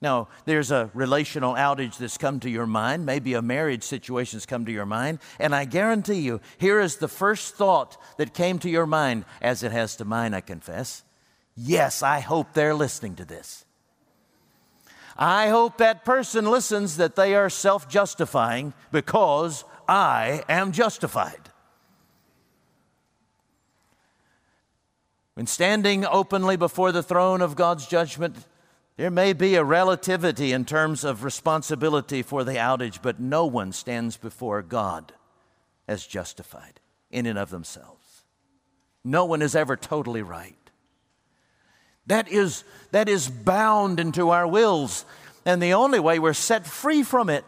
Now, 0.01 0.29
there's 0.45 0.71
a 0.71 0.89
relational 0.95 1.53
outage 1.53 1.97
that's 1.97 2.17
come 2.17 2.39
to 2.39 2.49
your 2.49 2.65
mind, 2.65 3.05
maybe 3.05 3.35
a 3.35 3.41
marriage 3.41 3.83
situation 3.83 4.37
has 4.37 4.47
come 4.47 4.65
to 4.65 4.71
your 4.71 4.87
mind, 4.87 5.19
and 5.39 5.53
I 5.53 5.65
guarantee 5.65 6.21
you, 6.21 6.41
here 6.57 6.79
is 6.79 6.95
the 6.95 7.07
first 7.07 7.53
thought 7.53 7.97
that 8.17 8.33
came 8.33 8.57
to 8.59 8.69
your 8.69 8.87
mind, 8.87 9.25
as 9.43 9.61
it 9.61 9.71
has 9.71 9.95
to 9.97 10.05
mine, 10.05 10.33
I 10.33 10.41
confess. 10.41 11.03
Yes, 11.55 12.01
I 12.01 12.19
hope 12.19 12.53
they're 12.53 12.73
listening 12.73 13.15
to 13.17 13.25
this. 13.25 13.63
I 15.21 15.49
hope 15.49 15.77
that 15.77 16.03
person 16.03 16.49
listens 16.49 16.97
that 16.97 17.15
they 17.15 17.35
are 17.35 17.47
self 17.47 17.87
justifying 17.87 18.73
because 18.91 19.63
I 19.87 20.43
am 20.49 20.71
justified. 20.71 21.51
When 25.35 25.45
standing 25.45 26.07
openly 26.07 26.57
before 26.57 26.91
the 26.91 27.03
throne 27.03 27.41
of 27.41 27.55
God's 27.55 27.85
judgment, 27.85 28.47
there 28.97 29.11
may 29.11 29.33
be 29.33 29.53
a 29.53 29.63
relativity 29.63 30.53
in 30.53 30.65
terms 30.65 31.03
of 31.03 31.23
responsibility 31.23 32.23
for 32.23 32.43
the 32.43 32.53
outage, 32.53 32.99
but 33.03 33.19
no 33.19 33.45
one 33.45 33.73
stands 33.73 34.17
before 34.17 34.63
God 34.63 35.13
as 35.87 36.07
justified 36.07 36.79
in 37.11 37.27
and 37.27 37.37
of 37.37 37.51
themselves. 37.51 38.23
No 39.03 39.25
one 39.25 39.43
is 39.43 39.55
ever 39.55 39.77
totally 39.77 40.23
right. 40.23 40.60
That 42.07 42.29
is, 42.29 42.63
that 42.91 43.07
is 43.07 43.29
bound 43.29 43.99
into 43.99 44.29
our 44.29 44.47
wills. 44.47 45.05
And 45.45 45.61
the 45.61 45.73
only 45.73 45.99
way 45.99 46.19
we're 46.19 46.33
set 46.33 46.65
free 46.65 47.03
from 47.03 47.29
it 47.29 47.45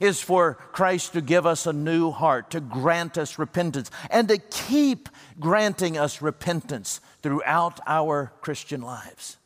is 0.00 0.20
for 0.20 0.54
Christ 0.72 1.14
to 1.14 1.20
give 1.20 1.46
us 1.46 1.66
a 1.66 1.72
new 1.72 2.10
heart, 2.10 2.50
to 2.50 2.60
grant 2.60 3.16
us 3.16 3.38
repentance, 3.38 3.90
and 4.10 4.28
to 4.28 4.38
keep 4.38 5.08
granting 5.40 5.96
us 5.96 6.20
repentance 6.20 7.00
throughout 7.22 7.80
our 7.86 8.32
Christian 8.40 8.82
lives, 8.82 9.38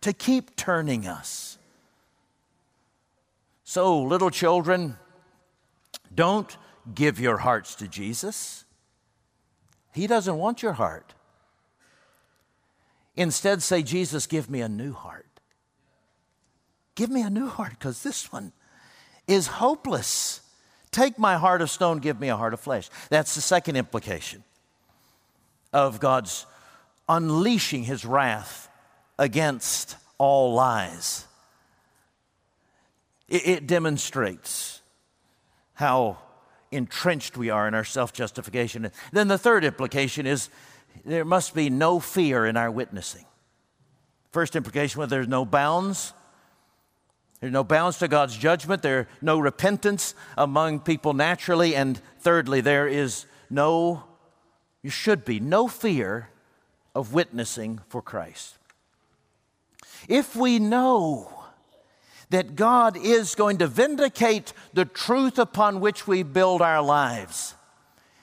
to 0.00 0.12
keep 0.12 0.56
turning 0.56 1.06
us. 1.06 1.58
So, 3.64 4.02
little 4.02 4.30
children, 4.30 4.96
don't 6.14 6.56
give 6.94 7.20
your 7.20 7.38
hearts 7.38 7.74
to 7.76 7.88
Jesus. 7.88 8.64
He 9.92 10.06
doesn't 10.06 10.36
want 10.36 10.62
your 10.62 10.72
heart. 10.72 11.14
Instead, 13.18 13.64
say, 13.64 13.82
Jesus, 13.82 14.28
give 14.28 14.48
me 14.48 14.60
a 14.60 14.68
new 14.68 14.92
heart. 14.92 15.26
Give 16.94 17.10
me 17.10 17.22
a 17.22 17.28
new 17.28 17.48
heart 17.48 17.72
because 17.72 18.04
this 18.04 18.30
one 18.30 18.52
is 19.26 19.48
hopeless. 19.48 20.40
Take 20.92 21.18
my 21.18 21.36
heart 21.36 21.60
of 21.60 21.68
stone, 21.68 21.98
give 21.98 22.20
me 22.20 22.28
a 22.28 22.36
heart 22.36 22.54
of 22.54 22.60
flesh. 22.60 22.88
That's 23.10 23.34
the 23.34 23.40
second 23.40 23.74
implication 23.74 24.44
of 25.72 25.98
God's 25.98 26.46
unleashing 27.08 27.82
his 27.82 28.04
wrath 28.04 28.68
against 29.18 29.96
all 30.16 30.54
lies. 30.54 31.26
It, 33.28 33.48
it 33.48 33.66
demonstrates 33.66 34.80
how 35.74 36.18
entrenched 36.70 37.36
we 37.36 37.50
are 37.50 37.66
in 37.66 37.74
our 37.74 37.84
self 37.84 38.12
justification. 38.12 38.92
Then 39.10 39.26
the 39.26 39.38
third 39.38 39.64
implication 39.64 40.24
is 40.24 40.50
there 41.04 41.24
must 41.24 41.54
be 41.54 41.70
no 41.70 42.00
fear 42.00 42.46
in 42.46 42.56
our 42.56 42.70
witnessing. 42.70 43.24
First 44.32 44.56
implication, 44.56 44.98
where 44.98 45.06
there's 45.06 45.28
no 45.28 45.44
bounds, 45.44 46.12
there's 47.40 47.52
no 47.52 47.64
bounds 47.64 47.98
to 47.98 48.08
God's 48.08 48.36
judgment, 48.36 48.82
there's 48.82 49.06
no 49.22 49.38
repentance 49.38 50.14
among 50.36 50.80
people 50.80 51.14
naturally, 51.14 51.74
and 51.74 52.00
thirdly, 52.20 52.60
there 52.60 52.88
is 52.88 53.26
no, 53.48 54.04
you 54.82 54.90
should 54.90 55.24
be, 55.24 55.40
no 55.40 55.68
fear 55.68 56.30
of 56.94 57.14
witnessing 57.14 57.80
for 57.88 58.02
Christ. 58.02 58.58
If 60.08 60.36
we 60.36 60.58
know 60.58 61.32
that 62.30 62.56
God 62.56 62.96
is 62.96 63.34
going 63.34 63.58
to 63.58 63.66
vindicate 63.66 64.52
the 64.74 64.84
truth 64.84 65.38
upon 65.38 65.80
which 65.80 66.06
we 66.06 66.22
build 66.22 66.60
our 66.60 66.82
lives, 66.82 67.54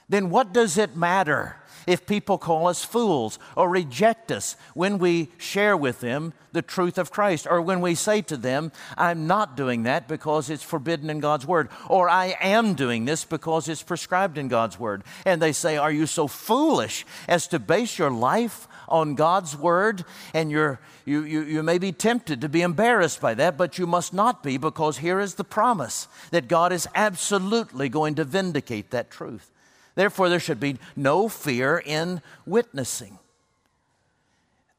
then 0.08 0.30
what 0.30 0.54
does 0.54 0.78
it 0.78 0.96
matter 0.96 1.56
if 1.88 2.06
people 2.06 2.38
call 2.38 2.68
us 2.68 2.84
fools 2.84 3.40
or 3.56 3.70
reject 3.70 4.32
us 4.32 4.56
when 4.74 4.98
we 4.98 5.30
share 5.38 5.76
with 5.78 6.00
them 6.00 6.34
the 6.56 6.62
truth 6.62 6.98
of 6.98 7.12
Christ, 7.12 7.46
or 7.50 7.62
when 7.62 7.82
we 7.82 7.94
say 7.94 8.22
to 8.24 8.38
them, 8.38 8.72
I'm 8.98 9.28
not 9.28 9.56
doing 9.56 9.84
that 9.84 10.08
because 10.08 10.50
it's 10.50 10.64
forbidden 10.64 11.10
in 11.10 11.20
God's 11.20 11.46
Word, 11.46 11.70
or 11.88 12.10
I 12.10 12.36
am 12.42 12.74
doing 12.74 13.06
this 13.06 13.24
because 13.26 13.68
it's 13.68 13.84
prescribed 13.84 14.38
in 14.38 14.48
God's 14.48 14.80
Word. 14.80 15.04
And 15.26 15.42
they 15.42 15.52
say, 15.52 15.78
Are 15.78 15.92
you 15.92 16.08
so 16.08 16.28
foolish 16.28 17.06
as 17.28 17.48
to 17.50 17.60
base 17.60 18.00
your 18.00 18.10
life 18.10 18.68
on 18.88 19.16
God's 19.16 19.56
Word? 19.56 20.06
And 20.34 20.50
you're, 20.50 20.80
you, 21.04 21.24
you, 21.24 21.42
you 21.44 21.62
may 21.62 21.78
be 21.78 21.92
tempted 21.92 22.42
to 22.42 22.50
be 22.50 22.62
embarrassed 22.62 23.22
by 23.22 23.34
that, 23.36 23.58
but 23.58 23.78
you 23.78 23.86
must 23.86 24.14
not 24.14 24.42
be 24.42 24.58
because 24.58 25.00
here 25.00 25.20
is 25.20 25.36
the 25.36 25.44
promise 25.44 26.08
that 26.32 26.48
God 26.48 26.72
is 26.72 26.88
absolutely 26.96 27.90
going 27.90 28.16
to 28.16 28.24
vindicate 28.24 28.92
that 28.92 29.12
truth. 29.12 29.52
Therefore, 29.96 30.30
there 30.30 30.40
should 30.40 30.60
be 30.60 30.78
no 30.96 31.30
fear 31.30 31.82
in 31.84 32.22
witnessing. 32.46 33.18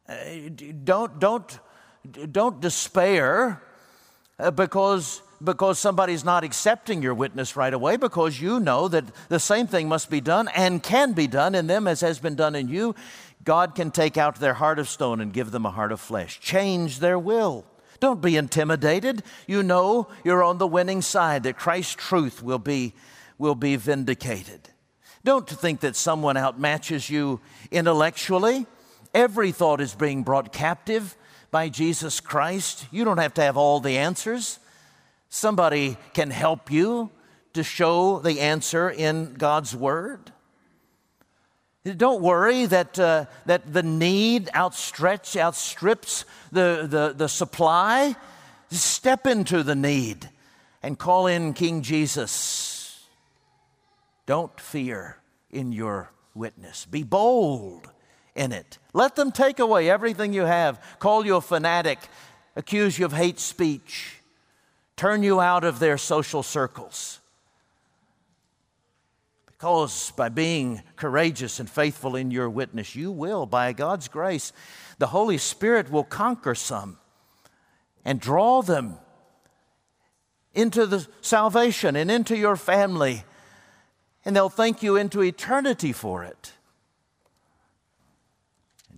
Uh, 0.09 0.15
don't, 0.85 1.19
don't, 1.19 1.59
don't 2.31 2.61
despair 2.61 3.61
uh, 4.39 4.51
because, 4.51 5.23
because 5.43 5.79
somebody's 5.79 6.25
not 6.25 6.45
accepting 6.45 7.03
your 7.03 7.15
witness 7.15 7.57
right 7.57 7.73
away, 7.73 7.97
because 7.97 8.41
you 8.41 8.61
know 8.61 8.89
that 8.89 9.05
the 9.29 9.41
same 9.41 9.67
thing 9.67 9.89
must 9.89 10.11
be 10.11 10.21
done 10.21 10.49
and 10.55 10.83
can 10.83 11.13
be 11.13 11.27
done 11.27 11.55
in 11.55 11.67
them 11.67 11.89
as 11.89 12.03
has 12.03 12.19
been 12.19 12.37
done 12.37 12.55
in 12.55 12.69
you. 12.69 12.95
God 13.43 13.75
can 13.75 13.91
take 13.91 14.17
out 14.17 14.39
their 14.39 14.55
heart 14.55 14.79
of 14.79 14.89
stone 14.89 15.21
and 15.21 15.33
give 15.33 15.51
them 15.51 15.65
a 15.65 15.71
heart 15.71 15.93
of 15.93 16.01
flesh, 16.01 16.39
change 16.41 16.99
their 16.99 17.19
will. 17.19 17.65
Don't 17.99 18.21
be 18.21 18.37
intimidated. 18.37 19.23
You 19.47 19.63
know 19.63 20.09
you're 20.25 20.45
on 20.45 20.59
the 20.59 20.67
winning 20.67 21.01
side, 21.01 21.45
that 21.45 21.57
Christ's 21.57 21.95
truth 21.95 22.43
will 22.43 22.59
be, 22.59 22.93
will 23.39 23.55
be 23.55 23.77
vindicated. 23.77 24.69
Don't 25.27 25.51
think 25.51 25.81
that 25.81 25.97
someone 25.97 26.37
outmatches 26.37 27.11
you 27.11 27.41
intellectually. 27.73 28.65
Every 29.13 29.51
thought 29.51 29.81
is 29.81 29.93
being 29.93 30.23
brought 30.23 30.53
captive 30.53 31.17
by 31.51 31.69
Jesus 31.69 32.21
Christ. 32.21 32.87
You 32.93 33.05
don't 33.05 33.19
have 33.19 33.35
to 33.35 33.43
have 33.43 33.57
all 33.57 33.81
the 33.81 33.99
answers. 33.99 34.61
Somebody 35.29 35.97
can 36.15 36.31
help 36.31 36.71
you 36.71 37.11
to 37.55 37.65
show 37.65 38.21
the 38.21 38.39
answer 38.39 38.89
in 38.89 39.35
God's 39.35 39.75
Word. 39.75 40.31
Don't 41.97 42.23
worry 42.23 42.67
that, 42.67 42.97
uh, 42.97 43.25
that 43.47 43.73
the 43.73 43.83
need 43.83 44.49
outstretch, 44.55 45.37
outstrips 45.37 46.25
the, 46.53 46.87
the, 46.89 47.15
the 47.17 47.29
supply. 47.29 48.15
Step 48.71 49.27
into 49.27 49.65
the 49.65 49.75
need 49.75 50.31
and 50.85 50.97
call 50.97 51.27
in 51.27 51.53
King 51.53 51.83
Jesus 51.83 52.66
don't 54.27 54.61
fear 54.61 55.19
in 55.51 55.73
your 55.73 56.11
witness. 56.35 56.85
Be 56.85 57.03
bold 57.03 57.89
in 58.35 58.53
it. 58.53 58.79
Let 58.93 59.17
them 59.17 59.33
take 59.33 59.59
away 59.59 59.89
everything 59.89 60.33
you 60.33 60.43
have, 60.43 60.81
call 60.99 61.25
you 61.25 61.37
a 61.37 61.41
fanatic, 61.41 61.99
accuse 62.55 62.99
you 62.99 63.07
of 63.07 63.13
hate 63.13 63.41
speech, 63.41 64.21
turn 64.97 65.23
you 65.23 65.41
out 65.41 65.65
of 65.65 65.79
their 65.79 65.99
social 65.99 66.43
circles. 66.43 67.21
Because 69.47 70.13
by 70.17 70.29
being 70.29 70.83
courageous 70.97 71.61
and 71.61 71.69
faithful 71.69 72.15
in 72.15 72.31
your 72.31 72.51
witness, 72.51 72.95
you 72.95 73.11
will, 73.11 73.47
by 73.47 73.73
God's 73.73 74.07
grace, 74.07 74.53
the 74.99 75.07
Holy 75.07 75.39
Spirit 75.39 75.91
will 75.91 76.05
conquer 76.05 76.55
some 76.55 76.99
and 78.05 78.21
draw 78.21 78.61
them 78.61 78.97
into 80.55 80.87
the 80.87 81.07
salvation 81.23 81.97
and 81.97 82.11
into 82.11 82.37
your 82.37 82.57
family, 82.57 83.25
and 84.27 84.35
they'll 84.35 84.51
thank 84.51 84.83
you 84.83 84.97
into 84.97 85.23
eternity 85.23 85.93
for 85.93 86.25
it. 86.25 86.53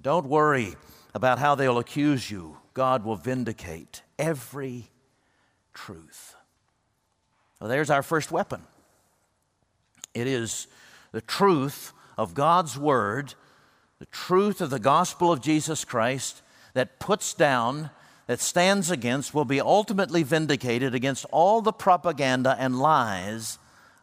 Don't 0.01 0.27
worry 0.27 0.75
about 1.15 1.39
how 1.39 1.55
they'll 1.55 1.79
accuse 1.79 2.31
you. 2.31 2.57
God 2.73 3.05
will 3.05 3.17
vindicate 3.17 4.03
every 4.19 4.89
truth. 5.75 6.35
Well, 7.61 7.69
there's 7.69 7.91
our 7.91 8.03
first 8.03 8.33
weapon. 8.33 8.63
It 10.15 10.27
is 10.27 10.67
the 11.13 11.21
truth 11.21 11.93
of 12.17 12.33
God's 12.33 12.79
Word, 12.79 13.35
the 13.99 14.07
truth 14.07 14.63
of 14.63 14.71
the 14.71 14.79
gospel 14.79 15.31
of 15.31 15.43
Jesus 15.43 15.85
Christ 15.85 16.41
that 16.73 16.99
puts 16.99 17.35
down, 17.35 17.91
that 18.29 18.41
stands 18.41 18.91
against, 18.91 19.35
will 19.35 19.45
be 19.45 19.61
ultimately 19.61 20.23
vindicated 20.23 20.95
against 20.95 21.27
all 21.31 21.61
the 21.61 21.73
propaganda 21.73 22.57
and 22.59 22.79
lies 22.79 23.59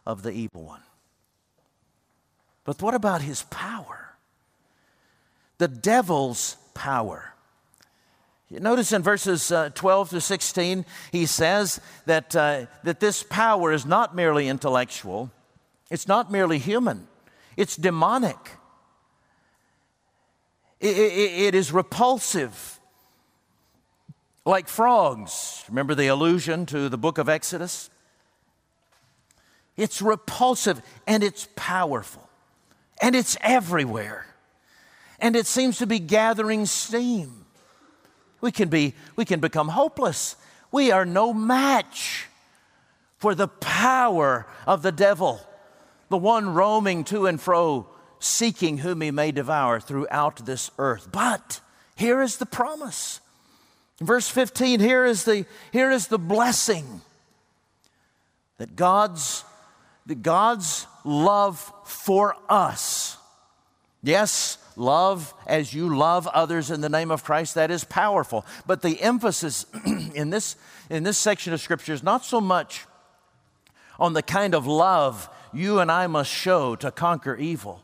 of 0.06 0.22
the 0.22 0.30
evil 0.30 0.62
one. 0.62 0.82
But 2.66 2.82
what 2.82 2.94
about 2.94 3.22
his 3.22 3.44
power? 3.44 4.16
The 5.58 5.68
devil's 5.68 6.56
power. 6.74 7.32
Notice 8.50 8.92
in 8.92 9.02
verses 9.02 9.50
uh, 9.50 9.70
12 9.70 10.10
to 10.10 10.20
16, 10.20 10.84
he 11.12 11.26
says 11.26 11.80
that, 12.04 12.36
uh, 12.36 12.66
that 12.82 13.00
this 13.00 13.22
power 13.22 13.72
is 13.72 13.86
not 13.86 14.14
merely 14.14 14.48
intellectual, 14.48 15.30
it's 15.90 16.06
not 16.06 16.30
merely 16.30 16.58
human, 16.58 17.06
it's 17.56 17.76
demonic. 17.76 18.36
It, 20.78 20.96
it, 20.96 21.32
it 21.46 21.54
is 21.54 21.72
repulsive, 21.72 22.78
like 24.44 24.68
frogs. 24.68 25.64
Remember 25.68 25.94
the 25.94 26.08
allusion 26.08 26.66
to 26.66 26.88
the 26.88 26.98
book 26.98 27.18
of 27.18 27.28
Exodus? 27.28 27.90
It's 29.76 30.02
repulsive 30.02 30.82
and 31.06 31.24
it's 31.24 31.48
powerful 31.56 32.25
and 33.02 33.14
it's 33.14 33.36
everywhere. 33.40 34.26
And 35.18 35.34
it 35.36 35.46
seems 35.46 35.78
to 35.78 35.86
be 35.86 35.98
gathering 35.98 36.66
steam. 36.66 37.46
We 38.40 38.52
can, 38.52 38.68
be, 38.68 38.94
we 39.16 39.24
can 39.24 39.40
become 39.40 39.68
hopeless. 39.68 40.36
We 40.70 40.90
are 40.92 41.06
no 41.06 41.32
match 41.32 42.26
for 43.18 43.34
the 43.34 43.48
power 43.48 44.46
of 44.66 44.82
the 44.82 44.92
devil 44.92 45.40
the 46.08 46.16
one 46.16 46.54
roaming 46.54 47.04
to 47.04 47.26
and 47.26 47.40
fro, 47.40 47.86
seeking 48.18 48.78
whom 48.78 49.00
he 49.00 49.10
may 49.10 49.32
devour 49.32 49.80
throughout 49.80 50.46
this 50.46 50.70
earth. 50.78 51.08
But 51.10 51.60
here 51.96 52.22
is 52.22 52.36
the 52.36 52.46
promise. 52.46 53.20
verse 54.00 54.28
15, 54.28 54.80
here 54.80 55.04
is 55.04 55.24
the, 55.24 55.46
here 55.72 55.90
is 55.90 56.08
the 56.08 56.18
blessing 56.18 57.00
that 58.58 58.76
God's, 58.76 59.44
that 60.06 60.22
God's 60.22 60.86
love 61.04 61.72
for 61.84 62.36
us. 62.48 63.18
Yes, 64.02 64.58
love 64.76 65.34
as 65.46 65.74
you 65.74 65.94
love 65.96 66.26
others 66.28 66.70
in 66.70 66.80
the 66.80 66.88
name 66.88 67.10
of 67.10 67.24
Christ, 67.24 67.54
that 67.56 67.70
is 67.70 67.84
powerful. 67.84 68.46
But 68.66 68.82
the 68.82 69.00
emphasis 69.00 69.66
in 70.14 70.30
this, 70.30 70.56
in 70.88 71.02
this 71.02 71.18
section 71.18 71.52
of 71.52 71.60
Scripture 71.60 71.92
is 71.92 72.02
not 72.02 72.24
so 72.24 72.40
much 72.40 72.86
on 73.98 74.12
the 74.12 74.22
kind 74.22 74.54
of 74.54 74.66
love 74.66 75.28
you 75.52 75.80
and 75.80 75.90
I 75.90 76.06
must 76.06 76.30
show 76.30 76.76
to 76.76 76.90
conquer 76.90 77.34
evil. 77.34 77.82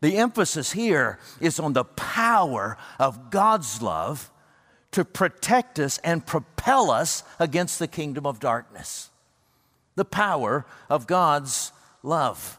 The 0.00 0.16
emphasis 0.16 0.72
here 0.72 1.18
is 1.40 1.58
on 1.58 1.72
the 1.72 1.84
power 1.84 2.76
of 2.98 3.30
God's 3.30 3.82
love 3.82 4.30
to 4.92 5.04
protect 5.04 5.78
us 5.78 5.98
and 5.98 6.26
propel 6.26 6.90
us 6.90 7.22
against 7.38 7.78
the 7.78 7.86
kingdom 7.86 8.26
of 8.26 8.40
darkness. 8.40 9.10
The 10.00 10.04
power 10.06 10.64
of 10.88 11.06
God's 11.06 11.72
love. 12.02 12.58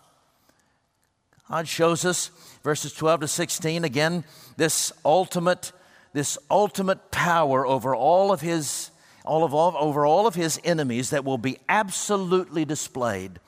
God 1.49 1.67
shows 1.67 2.05
us, 2.05 2.29
verses 2.63 2.93
12 2.93 3.21
to 3.21 3.27
16, 3.27 3.83
again, 3.83 4.25
this 4.57 4.93
ultimate, 5.03 5.71
this 6.13 6.37
ultimate 6.51 7.09
power 7.09 7.65
over 7.65 7.95
all 7.95 8.31
of 8.31 8.41
his, 8.41 8.91
all 9.25 9.43
of 9.43 9.55
all, 9.55 9.75
over 9.75 10.05
all 10.05 10.27
of 10.27 10.35
his 10.35 10.61
enemies 10.63 11.09
that 11.09 11.25
will 11.25 11.39
be 11.39 11.57
absolutely 11.67 12.63
displayed 12.63 13.39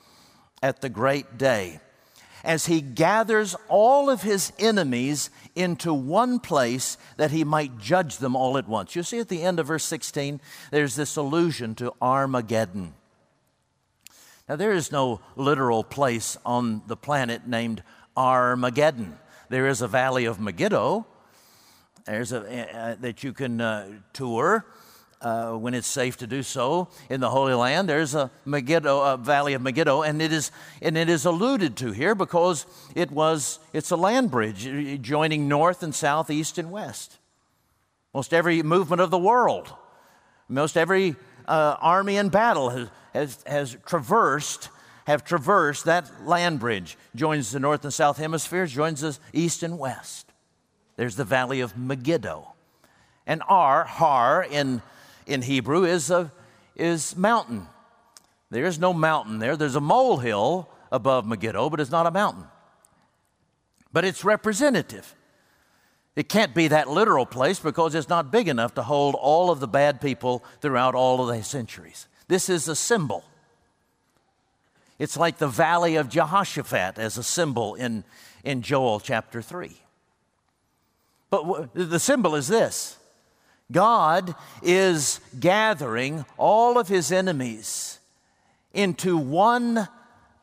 at 0.60 0.80
the 0.80 0.88
great 0.88 1.38
day 1.38 1.78
as 2.42 2.66
he 2.66 2.80
gathers 2.80 3.54
all 3.68 4.10
of 4.10 4.22
his 4.22 4.52
enemies 4.58 5.30
into 5.54 5.94
one 5.94 6.40
place 6.40 6.98
that 7.16 7.30
he 7.30 7.44
might 7.44 7.78
judge 7.78 8.16
them 8.16 8.34
all 8.34 8.58
at 8.58 8.66
once. 8.66 8.96
You 8.96 9.04
see 9.04 9.20
at 9.20 9.28
the 9.28 9.44
end 9.44 9.60
of 9.60 9.68
verse 9.68 9.84
16, 9.84 10.40
there's 10.72 10.96
this 10.96 11.14
allusion 11.14 11.76
to 11.76 11.94
Armageddon. 12.02 12.94
Now, 14.48 14.56
there 14.56 14.72
is 14.72 14.92
no 14.92 15.20
literal 15.36 15.82
place 15.82 16.36
on 16.44 16.82
the 16.86 16.96
planet 16.96 17.46
named 17.46 17.82
Armageddon. 18.14 19.18
There 19.48 19.66
is 19.68 19.80
a 19.80 19.88
valley 19.88 20.26
of 20.26 20.38
Megiddo. 20.38 21.06
There's 22.04 22.32
a, 22.32 22.76
uh, 22.76 22.96
that 23.00 23.24
you 23.24 23.32
can 23.32 23.62
uh, 23.62 23.88
tour 24.12 24.66
uh, 25.22 25.52
when 25.52 25.72
it's 25.72 25.86
safe 25.86 26.18
to 26.18 26.26
do 26.26 26.42
so 26.42 26.88
in 27.08 27.20
the 27.20 27.30
Holy 27.30 27.54
Land. 27.54 27.88
There's 27.88 28.14
a 28.14 28.30
Megiddo, 28.44 29.00
a 29.00 29.16
valley 29.16 29.54
of 29.54 29.62
Megiddo, 29.62 30.02
and 30.02 30.20
it 30.20 30.30
is 30.30 30.52
and 30.82 30.98
it 30.98 31.08
is 31.08 31.24
alluded 31.24 31.76
to 31.78 31.92
here 31.92 32.14
because 32.14 32.66
it 32.94 33.10
was 33.10 33.58
it's 33.72 33.90
a 33.90 33.96
land 33.96 34.30
bridge 34.30 35.00
joining 35.00 35.48
north 35.48 35.82
and 35.82 35.94
south, 35.94 36.28
east 36.28 36.58
and 36.58 36.70
west. 36.70 37.18
Most 38.12 38.34
every 38.34 38.62
movement 38.62 39.00
of 39.00 39.10
the 39.10 39.18
world, 39.18 39.72
most 40.48 40.76
every 40.76 41.16
uh, 41.48 41.76
army 41.80 42.16
in 42.16 42.28
battle 42.28 42.68
has, 42.68 42.88
has, 43.14 43.42
has 43.46 43.76
traversed 43.86 44.68
have 45.06 45.22
traversed 45.22 45.84
that 45.84 46.10
land 46.26 46.58
bridge. 46.58 46.96
Joins 47.14 47.52
the 47.52 47.60
north 47.60 47.84
and 47.84 47.92
south 47.92 48.16
hemispheres, 48.16 48.72
joins 48.72 49.02
the 49.02 49.18
east 49.34 49.62
and 49.62 49.78
west. 49.78 50.32
There's 50.96 51.16
the 51.16 51.24
valley 51.24 51.60
of 51.60 51.76
Megiddo. 51.76 52.54
And 53.26 53.42
Ar, 53.46 53.84
Har 53.84 54.42
in 54.42 54.80
in 55.26 55.42
Hebrew 55.42 55.84
is, 55.84 56.10
a, 56.10 56.32
is 56.76 57.16
mountain. 57.16 57.66
There 58.50 58.64
is 58.64 58.78
no 58.78 58.92
mountain 58.92 59.38
there. 59.38 59.56
There's 59.56 59.76
a 59.76 59.80
molehill 59.80 60.68
above 60.92 61.26
Megiddo, 61.26 61.70
but 61.70 61.80
it's 61.80 61.90
not 61.90 62.06
a 62.06 62.10
mountain. 62.10 62.44
But 63.92 64.04
it's 64.04 64.24
representative. 64.24 65.14
It 66.16 66.28
can't 66.28 66.54
be 66.54 66.68
that 66.68 66.88
literal 66.88 67.26
place 67.26 67.58
because 67.58 67.94
it's 67.94 68.08
not 68.08 68.30
big 68.30 68.48
enough 68.48 68.74
to 68.74 68.82
hold 68.82 69.14
all 69.16 69.50
of 69.50 69.60
the 69.60 69.66
bad 69.66 70.00
people 70.00 70.44
throughout 70.60 70.94
all 70.94 71.20
of 71.28 71.34
the 71.34 71.42
centuries. 71.42 72.06
This 72.28 72.48
is 72.48 72.68
a 72.68 72.76
symbol. 72.76 73.24
It's 74.98 75.16
like 75.16 75.38
the 75.38 75.48
valley 75.48 75.96
of 75.96 76.08
Jehoshaphat 76.08 76.98
as 76.98 77.18
a 77.18 77.22
symbol 77.22 77.74
in, 77.74 78.04
in 78.44 78.62
Joel 78.62 79.00
chapter 79.00 79.42
3. 79.42 79.76
But 81.30 81.42
w- 81.42 81.68
the 81.74 81.98
symbol 81.98 82.34
is 82.36 82.48
this 82.48 82.96
God 83.72 84.34
is 84.62 85.20
gathering 85.38 86.24
all 86.36 86.78
of 86.78 86.88
his 86.88 87.10
enemies 87.10 87.98
into 88.72 89.16
one 89.16 89.88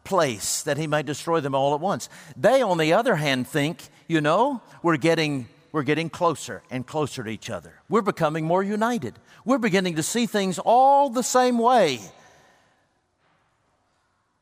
place 0.04 0.64
that 0.64 0.78
he 0.78 0.88
might 0.88 1.06
destroy 1.06 1.40
them 1.40 1.56
all 1.56 1.74
at 1.74 1.80
once. 1.80 2.10
They, 2.36 2.62
on 2.62 2.78
the 2.78 2.94
other 2.94 3.16
hand, 3.16 3.48
think, 3.48 3.82
you 4.08 4.22
know, 4.22 4.62
we're 4.82 4.98
getting, 4.98 5.48
we're 5.72 5.84
getting 5.84 6.10
closer 6.10 6.64
and 6.70 6.86
closer 6.86 7.24
to 7.24 7.30
each 7.30 7.50
other. 7.50 7.74
We're 7.90 8.02
becoming 8.02 8.46
more 8.46 8.64
united. 8.64 9.16
We're 9.46 9.58
beginning 9.58 9.96
to 9.96 10.04
see 10.04 10.26
things 10.26 10.60
all 10.60 11.10
the 11.10 11.24
same 11.24 11.58
way. 11.58 12.00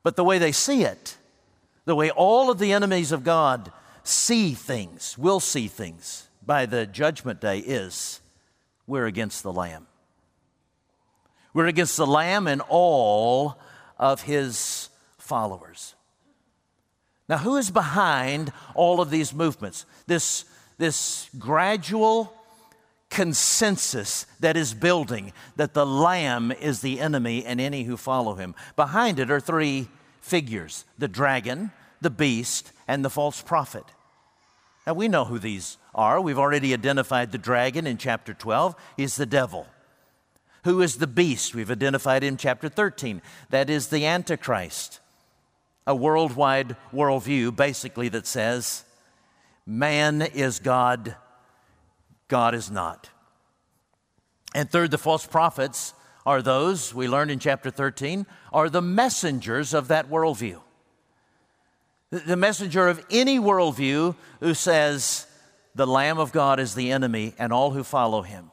But 0.04 0.16
the 0.16 0.24
way 0.24 0.40
they 0.40 0.52
see 0.52 0.84
it, 0.84 1.18
the 1.86 1.96
way 1.96 2.10
all 2.10 2.50
of 2.50 2.60
the 2.60 2.74
enemies 2.74 3.12
of 3.12 3.24
God 3.24 3.72
see 4.04 4.54
things, 4.54 5.18
will 5.18 5.40
see 5.40 5.68
things 5.68 6.28
by 6.46 6.66
the 6.66 6.88
judgment 6.88 7.42
day, 7.42 7.60
is 7.60 8.22
we're 8.88 9.06
against 9.06 9.44
the 9.44 9.54
Lamb. 9.54 9.86
We're 11.54 11.68
against 11.68 11.98
the 11.98 12.08
Lamb 12.08 12.48
and 12.48 12.62
all 12.70 13.60
of 13.98 14.24
his 14.24 14.90
followers. 15.18 15.94
Now, 17.28 17.38
who 17.38 17.58
is 17.58 17.70
behind 17.70 18.52
all 18.74 19.02
of 19.02 19.12
these 19.12 19.34
movements? 19.34 19.86
This, 20.08 20.46
this 20.80 21.30
gradual 21.38 22.34
consensus 23.12 24.26
that 24.40 24.58
is 24.58 24.74
building 24.74 25.34
that 25.58 25.74
the 25.74 25.86
Lamb 25.86 26.52
is 26.52 26.82
the 26.82 27.00
enemy 27.00 27.46
and 27.46 27.60
any 27.60 27.84
who 27.84 27.98
follow 27.98 28.36
him. 28.36 28.56
Behind 28.76 29.20
it 29.20 29.30
are 29.30 29.40
three 29.40 29.88
figures 30.22 30.86
the 30.98 31.08
dragon, 31.08 31.72
the 32.02 32.10
beast, 32.10 32.72
and 32.88 33.04
the 33.04 33.10
false 33.10 33.42
prophet. 33.42 33.84
Now 34.88 34.94
we 34.94 35.08
know 35.08 35.26
who 35.26 35.38
these 35.38 35.78
are. 35.94 36.22
We've 36.22 36.40
already 36.40 36.74
identified 36.74 37.32
the 37.32 37.38
dragon 37.38 37.86
in 37.86 37.98
chapter 37.98 38.34
12. 38.34 38.76
He's 38.98 39.18
the 39.18 39.26
devil. 39.26 39.68
Who 40.64 40.82
is 40.82 40.98
the 40.98 41.08
beast? 41.08 41.54
We've 41.54 41.72
identified 41.72 42.24
in 42.24 42.38
chapter 42.38 42.70
13. 42.70 43.22
That 43.50 43.70
is 43.70 43.88
the 43.88 44.06
Antichrist. 44.06 45.00
A 45.88 45.96
worldwide 45.96 46.76
worldview, 46.94 47.56
basically, 47.56 48.10
that 48.10 48.28
says 48.28 48.84
man 49.70 50.24
is 50.24 50.60
God, 50.60 51.16
God 52.28 52.56
is 52.56 52.72
not. 52.72 53.10
And 54.56 54.70
third, 54.70 54.90
the 54.90 54.98
false 54.98 55.28
prophets 55.28 55.94
are 56.26 56.42
those, 56.42 56.94
we 56.94 57.08
learned 57.08 57.30
in 57.30 57.38
chapter 57.38 57.70
13, 57.70 58.26
are 58.52 58.70
the 58.70 58.82
messengers 58.82 59.74
of 59.74 59.90
that 59.90 60.10
worldview. 60.10 60.60
The 62.10 62.36
messenger 62.36 62.88
of 62.88 63.06
any 63.12 63.38
worldview 63.40 64.16
who 64.40 64.54
says 64.56 65.28
the 65.76 65.86
Lamb 65.86 66.18
of 66.18 66.32
God 66.32 66.60
is 66.60 66.74
the 66.74 66.92
enemy 66.92 67.36
and 67.38 67.54
all 67.54 67.70
who 67.70 67.84
follow 67.84 68.24
him. 68.24 68.50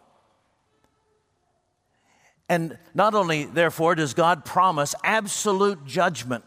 And 2.48 2.79
not 2.94 3.14
only, 3.14 3.44
therefore, 3.44 3.94
does 3.94 4.12
God 4.12 4.44
promise 4.44 4.94
absolute 5.02 5.87
judgment 5.87 6.44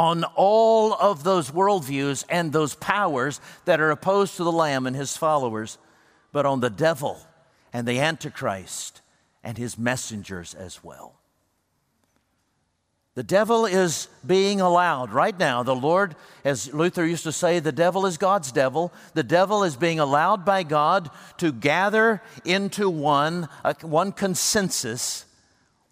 on 0.00 0.24
all 0.34 0.94
of 0.94 1.24
those 1.24 1.50
worldviews 1.50 2.24
and 2.30 2.54
those 2.54 2.74
powers 2.76 3.38
that 3.66 3.82
are 3.82 3.90
opposed 3.90 4.34
to 4.34 4.42
the 4.42 4.50
Lamb 4.50 4.86
and 4.86 4.96
his 4.96 5.14
followers, 5.14 5.76
but 6.32 6.46
on 6.46 6.60
the 6.60 6.70
devil 6.70 7.20
and 7.70 7.86
the 7.86 8.00
Antichrist 8.00 9.02
and 9.44 9.58
his 9.58 9.76
messengers 9.76 10.54
as 10.54 10.82
well. 10.82 11.16
The 13.14 13.22
devil 13.22 13.66
is 13.66 14.08
being 14.26 14.62
allowed 14.62 15.12
right 15.12 15.38
now. 15.38 15.62
The 15.62 15.76
Lord, 15.76 16.16
as 16.46 16.72
Luther 16.72 17.04
used 17.04 17.24
to 17.24 17.32
say, 17.32 17.58
the 17.58 17.70
devil 17.70 18.06
is 18.06 18.16
God's 18.16 18.52
devil. 18.52 18.94
The 19.12 19.22
devil 19.22 19.64
is 19.64 19.76
being 19.76 20.00
allowed 20.00 20.46
by 20.46 20.62
God 20.62 21.10
to 21.36 21.52
gather 21.52 22.22
into 22.46 22.88
one, 22.88 23.50
uh, 23.62 23.74
one 23.82 24.12
consensus, 24.12 25.26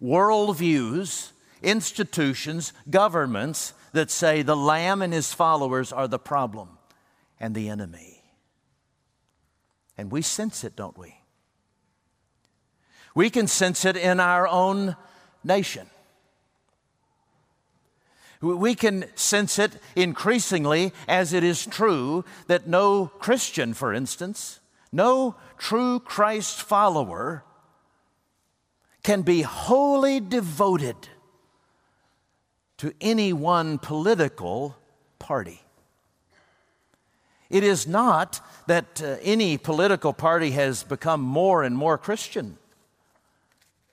worldviews, 0.01 1.29
institutions, 1.61 2.73
governments 2.89 3.73
that 3.91 4.11
say 4.11 4.41
the 4.41 4.55
Lamb 4.55 5.01
and 5.01 5.13
his 5.13 5.33
followers 5.33 5.91
are 5.91 6.07
the 6.07 6.19
problem 6.19 6.77
and 7.39 7.55
the 7.55 7.69
enemy. 7.69 8.23
And 9.97 10.11
we 10.11 10.21
sense 10.21 10.63
it, 10.63 10.75
don't 10.75 10.97
we? 10.97 11.15
We 13.15 13.29
can 13.29 13.47
sense 13.47 13.85
it 13.85 13.97
in 13.97 14.19
our 14.19 14.47
own 14.47 14.95
nation. 15.43 15.87
We 18.41 18.75
can 18.75 19.05
sense 19.15 19.59
it 19.59 19.73
increasingly 19.95 20.93
as 21.07 21.33
it 21.33 21.43
is 21.43 21.65
true 21.65 22.23
that 22.47 22.67
no 22.67 23.07
Christian, 23.07 23.73
for 23.73 23.93
instance, 23.93 24.61
no 24.91 25.35
true 25.57 25.99
Christ 25.99 26.61
follower 26.61 27.43
can 29.03 29.21
be 29.23 29.41
wholly 29.41 30.21
devoted 30.21 30.95
to 32.79 32.93
any 32.99 33.31
one 33.31 33.77
political 33.77 34.75
party. 35.19 35.61
It 37.49 37.63
is 37.63 37.87
not 37.87 38.41
that 38.67 39.01
uh, 39.01 39.17
any 39.21 39.57
political 39.57 40.13
party 40.13 40.51
has 40.51 40.83
become 40.83 41.21
more 41.21 41.63
and 41.63 41.75
more 41.75 41.97
Christian, 41.97 42.57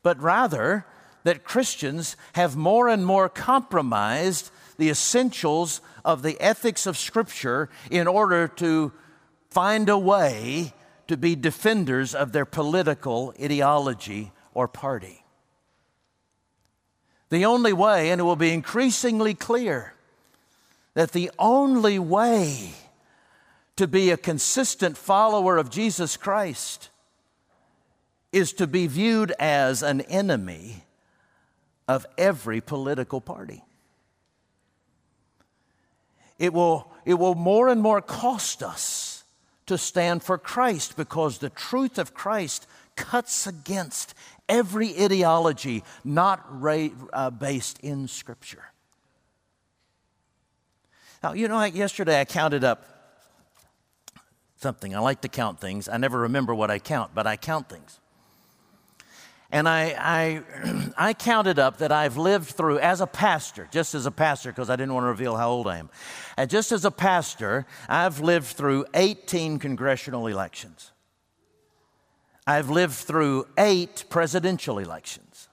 but 0.03 0.21
rather 0.21 0.87
that 1.25 1.43
Christians 1.43 2.17
have 2.35 2.57
more 2.57 2.89
and 2.89 3.05
more 3.05 3.29
compromised 3.29 4.51
the 4.79 4.91
essentials 4.91 5.81
of 6.05 6.23
the 6.23 6.41
ethics 6.41 6.87
of 6.87 6.97
Scripture 6.97 7.69
in 7.91 8.07
order 8.07 8.47
to 8.47 8.93
find 9.51 9.89
a 9.89 9.99
way 9.99 10.73
to 11.09 11.17
be 11.17 11.35
defenders 11.35 12.15
of 12.15 12.33
their 12.33 12.45
political 12.45 13.35
ideology 13.43 14.31
or 14.55 14.69
party. 14.69 15.26
The 17.37 17.45
only 17.45 17.75
way, 17.75 18.09
and 18.11 18.19
it 18.19 18.25
will 18.25 18.35
be 18.35 18.55
increasingly 18.55 19.35
clear, 19.35 19.93
that 20.95 21.13
the 21.13 21.31
only 21.39 21.99
way 21.99 22.71
to 23.77 23.87
be 23.87 24.11
a 24.11 24.17
consistent 24.17 24.97
follower 24.97 25.59
of 25.59 25.69
Jesus 25.69 26.17
Christ 26.17 26.89
is 28.33 28.55
to 28.55 28.67
be 28.67 28.87
viewed 28.87 29.33
as 29.39 29.83
an 29.83 30.01
enemy 30.01 30.85
of 31.87 32.07
every 32.17 32.63
political 32.63 33.21
party. 33.21 33.63
It 36.39 36.55
will, 36.55 36.91
it 37.05 37.19
will 37.19 37.35
more 37.35 37.69
and 37.69 37.83
more 37.83 38.01
cost 38.01 38.63
us 38.63 39.25
to 39.67 39.77
stand 39.77 40.23
for 40.23 40.39
Christ 40.39 40.97
because 40.97 41.37
the 41.37 41.51
truth 41.51 41.99
of 41.99 42.15
Christ 42.15 42.67
cuts 42.97 43.47
against 43.47 44.15
every 44.49 44.97
ideology 44.99 45.83
not 46.05 46.45
ra- 46.61 46.89
uh, 47.13 47.31
based 47.31 47.79
in 47.81 48.09
Scripture. 48.09 48.65
Now, 51.23 51.33
you 51.33 51.49
know, 51.49 51.63
yesterday 51.65 52.21
I 52.21 52.25
counted 52.25 52.65
up 52.65 52.85
something. 54.57 54.95
I 54.95 55.01
like 55.01 55.23
to 55.23 55.29
count 55.29 55.61
things. 55.61 55.89
I 55.89 55.97
never 55.97 56.21
remember 56.21 56.55
what 56.55 56.71
I 56.71 56.79
count, 56.79 57.13
but 57.15 57.27
I 57.27 57.37
count 57.37 57.69
things. 57.69 58.01
And 59.51 59.69
I, 59.69 59.95
I, 59.99 60.93
I 60.99 61.15
counted 61.15 61.59
up 61.59 61.79
that 61.79 61.93
I've 61.93 62.17
lived 62.17 62.49
through, 62.49 62.79
as 62.79 63.01
a 63.01 63.07
pastor, 63.07 63.69
just 63.71 63.95
as 63.95 64.07
a 64.07 64.11
pastor, 64.11 64.51
because 64.51 64.71
I 64.71 64.77
didn't 64.77 64.95
want 64.95 65.05
to 65.05 65.09
reveal 65.09 65.37
how 65.37 65.51
old 65.51 65.67
I 65.67 65.79
am. 65.79 65.91
And 66.37 66.51
just 66.51 66.73
as 66.73 66.85
a 66.85 66.91
pastor, 66.91 67.67
I've 67.89 68.21
lived 68.21 68.47
through 68.47 68.87
18 68.95 69.59
congressional 69.59 70.27
elections. 70.27 70.93
I've 72.47 72.71
lived 72.71 72.95
through 72.95 73.47
eight 73.59 74.05
presidential 74.09 74.79
elections 74.79 75.49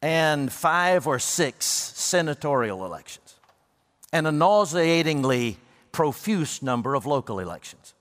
and 0.00 0.52
five 0.52 1.06
or 1.06 1.18
six 1.18 1.66
senatorial 1.66 2.84
elections 2.84 3.36
and 4.12 4.26
a 4.26 4.32
nauseatingly 4.32 5.58
profuse 5.90 6.62
number 6.62 6.94
of 6.94 7.06
local 7.06 7.40
elections. 7.40 7.94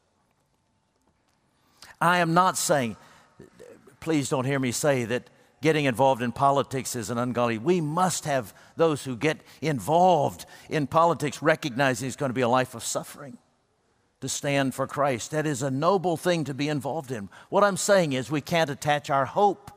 I 2.00 2.20
am 2.20 2.36
not 2.36 2.58
saying, 2.58 2.96
please 4.00 4.30
don't 4.30 4.46
hear 4.46 4.60
me 4.60 4.72
say 4.72 5.06
that 5.06 5.28
getting 5.62 5.86
involved 5.86 6.22
in 6.22 6.32
politics 6.32 6.96
is 6.96 7.10
an 7.10 7.17
ungodly. 7.17 7.58
We 7.58 7.82
must 7.82 8.26
have 8.26 8.54
those 8.76 9.04
who 9.04 9.15
get 9.15 9.39
involved 9.62 10.46
in 10.70 10.86
politics 10.86 11.41
recognizing 11.41 12.08
it's 12.08 12.15
going 12.15 12.30
to 12.30 12.36
be 12.36 12.41
a 12.41 12.48
life 12.48 12.76
of 12.76 12.84
suffering 12.84 13.39
to 14.22 14.30
stand 14.30 14.74
for 14.74 14.88
Christ. 14.88 15.32
That 15.32 15.46
is 15.46 15.62
a 15.62 15.72
noble 15.72 16.18
thing 16.18 16.44
to 16.46 16.54
be 16.54 16.70
involved 16.70 17.12
in. 17.12 17.30
What 17.50 17.64
I'm 17.64 17.78
saying 17.78 18.14
is, 18.14 18.32
we 18.32 18.42
can't 18.42 18.70
attach 18.70 19.10
our 19.10 19.26
hope 19.26 19.72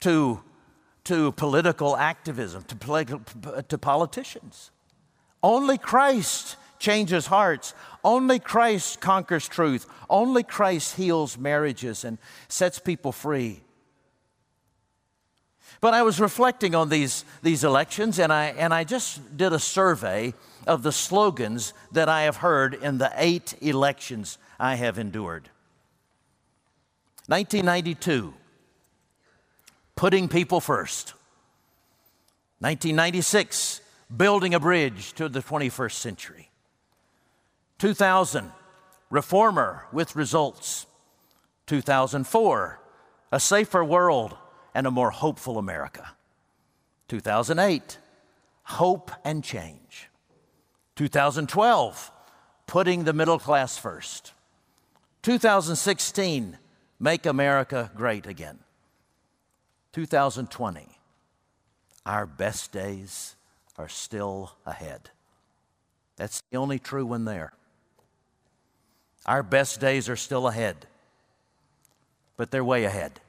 to, 0.00 0.40
to 1.04 1.32
political 1.32 1.96
activism, 1.96 2.64
to, 2.64 3.64
to 3.68 3.78
politicians. 3.78 4.70
Only 5.42 5.78
Christ 5.78 6.56
changes 6.78 7.26
hearts. 7.26 7.74
Only 8.04 8.38
Christ 8.38 9.00
conquers 9.00 9.48
truth. 9.48 9.86
Only 10.10 10.42
Christ 10.42 10.96
heals 10.96 11.38
marriages 11.38 12.04
and 12.04 12.18
sets 12.48 12.78
people 12.78 13.12
free. 13.12 13.62
But 15.80 15.94
I 15.94 16.02
was 16.02 16.20
reflecting 16.20 16.74
on 16.76 16.90
these, 16.90 17.24
these 17.42 17.64
elections, 17.64 18.20
and 18.20 18.32
I, 18.32 18.46
and 18.46 18.72
I 18.72 18.84
just 18.84 19.36
did 19.36 19.52
a 19.52 19.58
survey 19.58 20.34
of 20.66 20.82
the 20.82 20.92
slogans 20.92 21.72
that 21.92 22.08
I 22.08 22.22
have 22.22 22.36
heard 22.36 22.74
in 22.74 22.98
the 22.98 23.12
eight 23.16 23.54
elections 23.60 24.38
I 24.58 24.76
have 24.76 24.98
endured. 24.98 25.48
1992, 27.26 28.34
putting 29.96 30.28
people 30.28 30.60
first. 30.60 31.14
1996, 32.58 33.80
building 34.16 34.54
a 34.54 34.60
bridge 34.60 35.12
to 35.14 35.28
the 35.28 35.40
21st 35.40 35.92
century. 35.92 36.50
2000, 37.78 38.52
reformer 39.10 39.86
with 39.92 40.14
results. 40.14 40.86
2004, 41.66 42.80
a 43.32 43.40
safer 43.40 43.84
world 43.84 44.36
and 44.74 44.86
a 44.86 44.90
more 44.90 45.10
hopeful 45.10 45.58
America. 45.58 46.12
2008, 47.08 47.98
hope 48.64 49.10
and 49.24 49.42
change. 49.42 50.08
2012, 50.96 52.10
putting 52.66 53.04
the 53.04 53.12
middle 53.12 53.38
class 53.38 53.78
first. 53.78 54.32
2016, 55.22 56.58
make 56.98 57.26
America 57.26 57.90
great 57.94 58.26
again. 58.26 58.58
2020, 59.92 60.88
our 62.04 62.26
best 62.26 62.72
days 62.72 63.36
are 63.78 63.88
still 63.88 64.52
ahead. 64.66 65.10
That's 66.16 66.42
the 66.50 66.58
only 66.58 66.78
true 66.78 67.06
one 67.06 67.24
there. 67.24 67.52
Our 69.24 69.42
best 69.42 69.80
days 69.80 70.08
are 70.08 70.16
still 70.16 70.48
ahead, 70.48 70.86
but 72.36 72.50
they're 72.50 72.64
way 72.64 72.84
ahead. 72.84 73.20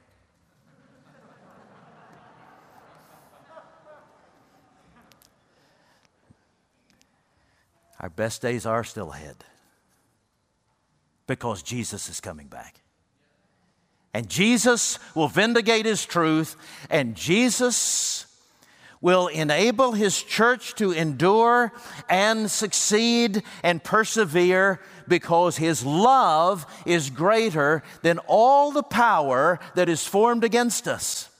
Our 8.04 8.10
best 8.10 8.42
days 8.42 8.66
are 8.66 8.84
still 8.84 9.12
ahead 9.12 9.46
because 11.26 11.62
Jesus 11.62 12.10
is 12.10 12.20
coming 12.20 12.48
back. 12.48 12.82
And 14.12 14.28
Jesus 14.28 14.98
will 15.14 15.28
vindicate 15.28 15.86
his 15.86 16.04
truth, 16.04 16.54
and 16.90 17.14
Jesus 17.14 18.26
will 19.00 19.28
enable 19.28 19.92
his 19.92 20.22
church 20.22 20.74
to 20.74 20.92
endure 20.92 21.72
and 22.10 22.50
succeed 22.50 23.42
and 23.62 23.82
persevere 23.82 24.82
because 25.08 25.56
his 25.56 25.82
love 25.82 26.66
is 26.84 27.08
greater 27.08 27.82
than 28.02 28.18
all 28.26 28.70
the 28.70 28.82
power 28.82 29.58
that 29.76 29.88
is 29.88 30.06
formed 30.06 30.44
against 30.44 30.86
us. 30.86 31.30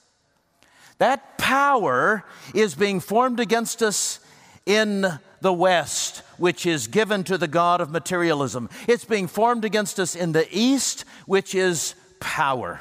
That 0.96 1.36
power 1.36 2.24
is 2.54 2.74
being 2.74 3.00
formed 3.00 3.38
against 3.38 3.82
us 3.82 4.18
in 4.64 5.04
the 5.42 5.52
West, 5.52 6.22
which 6.38 6.66
is 6.66 6.86
given 6.86 7.24
to 7.24 7.38
the 7.38 7.48
God 7.48 7.80
of 7.80 7.90
materialism. 7.90 8.68
It's 8.88 9.04
being 9.04 9.26
formed 9.26 9.64
against 9.64 9.98
us 9.98 10.14
in 10.14 10.32
the 10.32 10.46
East, 10.50 11.04
which 11.26 11.54
is 11.54 11.94
power, 12.20 12.80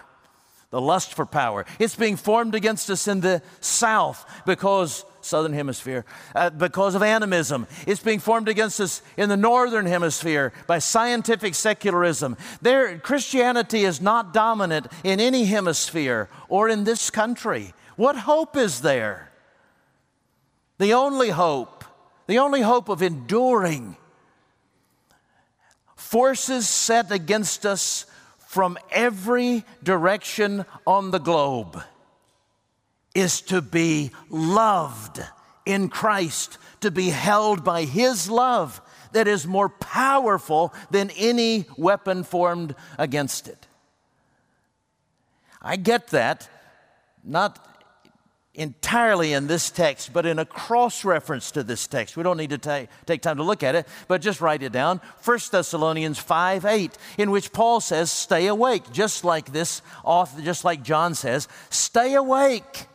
the 0.70 0.82
lust 0.82 1.14
for 1.14 1.26
power. 1.26 1.66
It's 1.80 1.96
being 1.96 2.16
formed 2.16 2.56
against 2.56 2.90
us 2.90 3.08
in 3.08 3.22
the 3.22 3.42
South 3.62 4.26
because 4.46 5.06
southern 5.26 5.54
hemisphere 5.54 6.06
uh, 6.36 6.50
because 6.50 6.96
of 6.96 7.02
animism. 7.02 7.68
It's 7.88 8.02
being 8.02 8.20
formed 8.20 8.50
against 8.50 8.80
us 8.80 9.02
in 9.18 9.30
the 9.30 9.38
northern 9.38 9.86
hemisphere 9.86 10.54
by 10.68 10.80
scientific 10.80 11.56
secularism. 11.56 12.38
There, 12.62 12.98
Christianity 13.00 13.84
is 13.84 14.02
not 14.02 14.34
dominant 14.34 14.88
in 15.04 15.20
any 15.20 15.46
hemisphere 15.46 16.30
or 16.50 16.70
in 16.70 16.84
this 16.84 17.10
country. 17.10 17.74
What 17.96 18.18
hope 18.18 18.58
is 18.58 18.82
there? 18.82 19.30
The 20.80 20.94
only 20.94 21.30
hope, 21.30 21.83
the 22.28 22.40
only 22.40 22.62
hope 22.62 22.90
of 22.90 23.02
enduring 23.02 23.98
forces 25.96 26.68
set 26.68 27.12
against 27.12 27.66
us 27.66 28.06
from 28.38 28.78
every 28.92 29.64
direction 29.82 30.66
on 30.86 31.12
the 31.12 31.20
globe 31.20 31.82
is 33.16 33.42
to 33.42 33.62
be 33.62 34.12
loved 34.30 35.20
in 35.66 35.90
Christ, 35.90 36.58
to 36.82 36.92
be 36.92 37.10
held 37.10 37.64
by 37.64 37.86
His 37.86 38.30
love 38.30 38.82
that 39.14 39.28
is 39.28 39.48
more 39.48 39.70
powerful 39.70 40.74
than 40.92 41.10
any 41.12 41.66
weapon 41.78 42.24
formed 42.24 42.76
against 42.98 43.48
it. 43.48 43.68
I 45.62 45.78
get 45.78 46.08
that, 46.08 46.50
not 47.24 47.73
entirely 48.56 49.34
in 49.34 49.48
this 49.48 49.72
text, 49.72 50.14
but 50.14 50.26
in 50.26 50.38
a 50.38 50.46
cross 50.46 51.04
reference 51.04 51.52
to 51.52 51.64
this 51.64 51.88
text. 51.88 52.16
We 52.16 52.24
don't 52.24 52.38
need 52.38 52.52
to 52.52 52.58
ta- 52.58 52.86
take 53.06 53.22
time 53.22 53.38
to 53.38 53.44
look 53.44 53.64
at 53.64 53.74
it, 53.76 53.88
but 54.08 54.22
just 54.22 54.42
write 54.42 54.62
it 54.62 54.72
down. 54.72 55.02
1 55.24 55.40
Thessalonians 55.52 56.20
5 56.20 56.66
8, 56.66 56.98
in 57.18 57.32
which 57.32 57.52
Paul 57.52 57.82
says, 57.82 58.12
Stay 58.12 58.48
awake, 58.48 58.92
just 58.92 59.24
like 59.24 59.52
this 59.52 59.82
author, 60.04 60.42
just 60.42 60.64
like 60.64 60.84
John 60.84 61.16
says, 61.16 61.48
Stay 61.70 62.14
awake. 62.14 62.86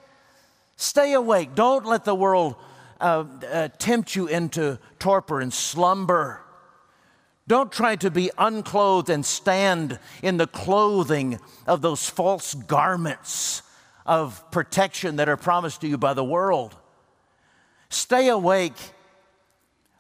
Stay 0.77 1.13
awake. 1.13 1.57
Don't 1.57 1.85
let 1.85 2.05
the 2.05 2.15
world 2.15 2.55
uh, 3.01 3.25
uh, 3.51 3.69
tempt 3.79 4.15
you 4.15 4.29
into 4.29 4.79
torpor 5.01 5.41
and 5.41 5.53
slumber. 5.53 6.41
Don't 7.49 7.73
try 7.73 7.97
to 7.97 8.11
be 8.11 8.31
unclothed 8.39 9.11
and 9.11 9.27
stand 9.27 9.99
in 10.23 10.37
the 10.37 10.47
clothing 10.47 11.41
of 11.67 11.81
those 11.81 12.09
false 12.09 12.55
garments 12.55 13.63
of 14.09 14.51
protection 14.51 15.17
that 15.17 15.29
are 15.29 15.37
promised 15.37 15.83
to 15.83 15.87
you 15.87 15.99
by 15.99 16.15
the 16.15 16.25
world. 16.25 16.75
Stay 17.91 18.29
awake 18.29 18.73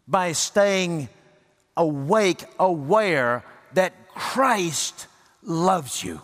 by 0.09 0.33
staying 0.33 1.11
awake, 1.77 2.42
aware 2.59 3.44
that 3.75 4.09
Christ 4.09 5.07
loves 5.42 6.03
you. 6.03 6.23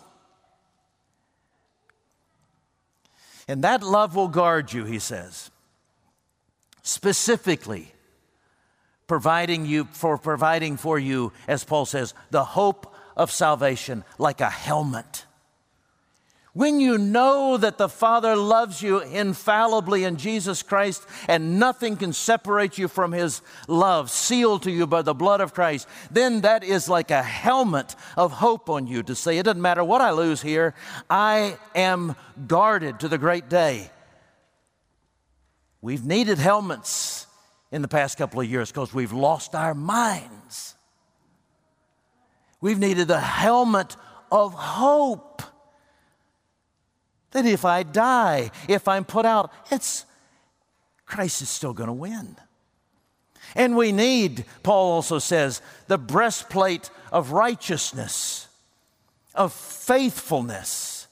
And 3.47 3.63
that 3.63 3.83
love 3.83 4.17
will 4.17 4.29
guard 4.29 4.73
you, 4.73 4.87
he 4.87 4.99
says. 4.99 5.51
Specifically, 6.83 7.93
providing 9.07 9.67
you 9.67 9.85
for 9.93 10.17
providing 10.17 10.79
for 10.79 10.99
you, 10.99 11.33
as 11.47 11.65
Paul 11.65 11.85
says, 11.85 12.15
the 12.31 12.45
hope 12.45 12.95
of 13.15 13.31
salvation 13.31 14.05
like 14.17 14.41
a 14.41 14.49
helmet. 14.49 15.27
When 16.55 16.79
you 16.79 16.99
know 16.99 17.57
that 17.57 17.79
the 17.79 17.89
Father 17.89 18.37
loves 18.37 18.81
you 18.81 19.01
infallibly 19.01 20.05
in 20.05 20.17
Jesus 20.17 20.63
Christ 20.63 21.05
and 21.27 21.59
nothing 21.59 21.97
can 21.97 22.13
separate 22.13 22.79
you 22.79 22.87
from 22.87 23.11
His 23.11 23.43
love, 23.67 24.09
sealed 24.09 24.63
to 24.63 24.71
you 24.71 24.87
by 24.87 25.03
the 25.03 25.15
blood 25.15 25.41
of 25.41 25.53
Christ, 25.53 25.89
then 26.13 26.43
that 26.43 26.63
is 26.63 26.89
like 26.89 27.11
a 27.11 27.25
helmet 27.25 27.97
of 28.17 28.31
hope 28.31 28.71
on 28.71 28.87
you 28.87 29.03
to 29.03 29.17
say, 29.17 29.37
it 29.37 29.43
doesn't 29.43 29.61
matter 29.61 29.83
what 29.83 30.01
I 30.01 30.13
lose 30.13 30.41
here, 30.41 30.75
I 31.11 31.59
am 31.75 32.15
guarded 32.47 33.01
to 33.01 33.09
the 33.09 33.19
great 33.19 33.49
day. 33.49 33.91
We've 35.83 36.07
needed 36.07 36.39
helmets 36.39 37.27
in 37.73 37.83
the 37.83 37.89
past 37.89 38.17
couple 38.17 38.41
of 38.41 38.49
years 38.49 38.71
because 38.71 38.95
we've 38.95 39.13
lost 39.13 39.57
our 39.57 39.75
minds. 39.75 40.77
We've 42.61 42.79
needed 42.79 43.09
the 43.09 43.21
helmet 43.21 43.97
of 44.31 44.55
hope 44.55 45.43
that 47.35 47.45
if 47.45 47.65
I 47.65 47.83
die, 47.83 48.51
if 48.69 48.89
I'm 48.89 49.05
put 49.05 49.27
out, 49.27 49.53
it's 49.71 50.07
Christ 51.05 51.43
is 51.43 51.51
still 51.51 51.75
going 51.75 51.89
to 51.89 51.93
win. 51.93 52.37
And 53.55 53.77
we 53.77 53.93
need, 53.93 54.47
Paul 54.63 54.93
also 54.93 55.19
says, 55.19 55.61
the 55.87 55.99
breastplate 55.99 56.91
of 57.13 57.33
righteousness, 57.33 58.49
of 59.35 59.53
faithfulness. 59.53 61.07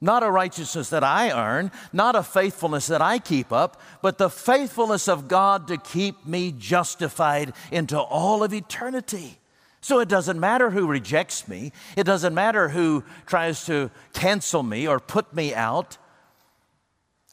Not 0.00 0.22
a 0.22 0.30
righteousness 0.30 0.90
that 0.90 1.02
I 1.02 1.30
earn, 1.30 1.70
not 1.92 2.14
a 2.14 2.22
faithfulness 2.22 2.88
that 2.88 3.00
I 3.00 3.18
keep 3.18 3.50
up, 3.50 3.80
but 4.02 4.18
the 4.18 4.28
faithfulness 4.28 5.08
of 5.08 5.28
God 5.28 5.68
to 5.68 5.78
keep 5.78 6.26
me 6.26 6.52
justified 6.52 7.54
into 7.72 7.98
all 7.98 8.44
of 8.44 8.52
eternity. 8.52 9.38
So 9.86 10.00
it 10.00 10.08
doesn't 10.08 10.40
matter 10.40 10.70
who 10.70 10.88
rejects 10.88 11.46
me, 11.46 11.70
it 11.96 12.02
doesn't 12.02 12.34
matter 12.34 12.70
who 12.70 13.04
tries 13.24 13.66
to 13.66 13.92
cancel 14.14 14.64
me 14.64 14.88
or 14.88 14.98
put 14.98 15.32
me 15.32 15.54
out. 15.54 15.96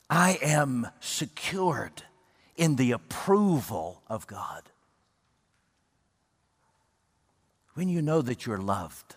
I 0.08 0.38
am 0.40 0.88
secured 1.00 2.04
in 2.56 2.76
the 2.76 2.92
approval 2.92 4.04
of 4.08 4.28
God. 4.28 4.70
When 7.74 7.90
you 7.90 8.04
know 8.04 8.22
that 8.22 8.46
you're 8.46 8.60
loved, 8.60 9.16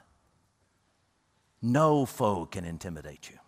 no 1.61 2.07
foe 2.07 2.47
can 2.47 2.65
intimidate 2.65 3.29
you. 3.29 3.39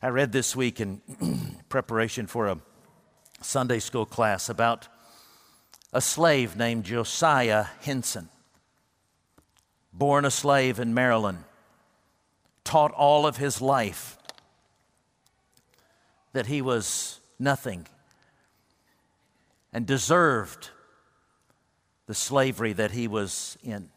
I 0.00 0.08
read 0.08 0.32
this 0.32 0.56
week 0.56 0.80
in 0.80 1.02
preparation 1.68 2.26
for 2.26 2.46
a 2.46 2.58
Sunday 3.42 3.80
school 3.80 4.06
class 4.06 4.48
about 4.48 4.88
a 5.96 6.00
slave 6.02 6.58
named 6.58 6.84
Josiah 6.84 7.64
Henson, 7.80 8.28
born 9.94 10.26
a 10.26 10.30
slave 10.30 10.78
in 10.78 10.92
Maryland, 10.92 11.42
taught 12.64 12.92
all 12.92 13.26
of 13.26 13.38
his 13.38 13.62
life 13.62 14.18
that 16.34 16.48
he 16.48 16.60
was 16.60 17.18
nothing 17.38 17.86
and 19.72 19.86
deserved 19.86 20.68
the 22.04 22.14
slavery 22.14 22.74
that 22.74 22.90
he 22.90 23.08
was 23.08 23.56
in. 23.62 23.88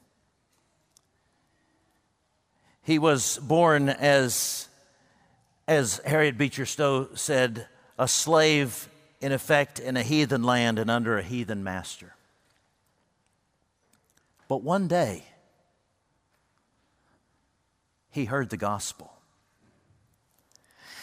He 2.81 2.97
was 2.97 3.39
born 3.39 3.89
as, 3.89 4.69
as 5.67 5.99
Harriet 6.05 6.37
Beecher 6.37 6.65
Stowe 6.65 7.09
said, 7.15 7.67
a 7.97 8.07
slave 8.07 8.87
in 9.21 9.31
effect, 9.31 9.79
in 9.79 9.97
a 9.97 10.03
heathen 10.03 10.43
land 10.43 10.79
and 10.79 10.89
under 10.89 11.17
a 11.17 11.23
heathen 11.23 11.63
master. 11.63 12.15
But 14.47 14.63
one 14.63 14.87
day, 14.87 15.23
he 18.09 18.25
heard 18.25 18.49
the 18.49 18.57
gospel. 18.57 19.13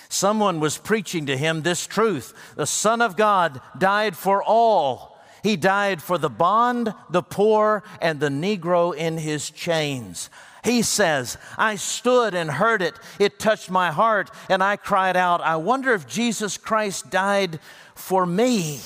Someone 0.09 0.61
was 0.61 0.79
preaching 0.79 1.27
to 1.27 1.37
him 1.37 1.63
this 1.63 1.87
truth 1.87 2.33
the 2.57 2.67
Son 2.67 3.01
of 3.03 3.17
God 3.17 3.61
died 3.79 4.17
for 4.17 4.43
all. 4.43 5.17
He 5.43 5.57
died 5.57 6.03
for 6.03 6.19
the 6.19 6.31
bond, 6.31 6.93
the 7.11 7.23
poor, 7.23 7.85
and 8.01 8.19
the 8.19 8.29
Negro 8.29 8.97
in 8.97 9.19
his 9.19 9.51
chains. 9.51 10.29
He 10.67 10.83
says, 10.83 11.39
I 11.57 11.77
stood 11.77 12.35
and 12.35 12.51
heard 12.51 12.83
it. 12.83 12.99
It 13.21 13.39
touched 13.39 13.71
my 13.71 13.93
heart, 13.93 14.33
and 14.51 14.65
I 14.65 14.75
cried 14.75 15.17
out, 15.17 15.41
I 15.41 15.55
wonder 15.55 15.95
if 15.95 16.09
Jesus 16.09 16.59
Christ 16.59 17.09
died 17.09 17.61
for 17.95 18.27
me. 18.27 18.81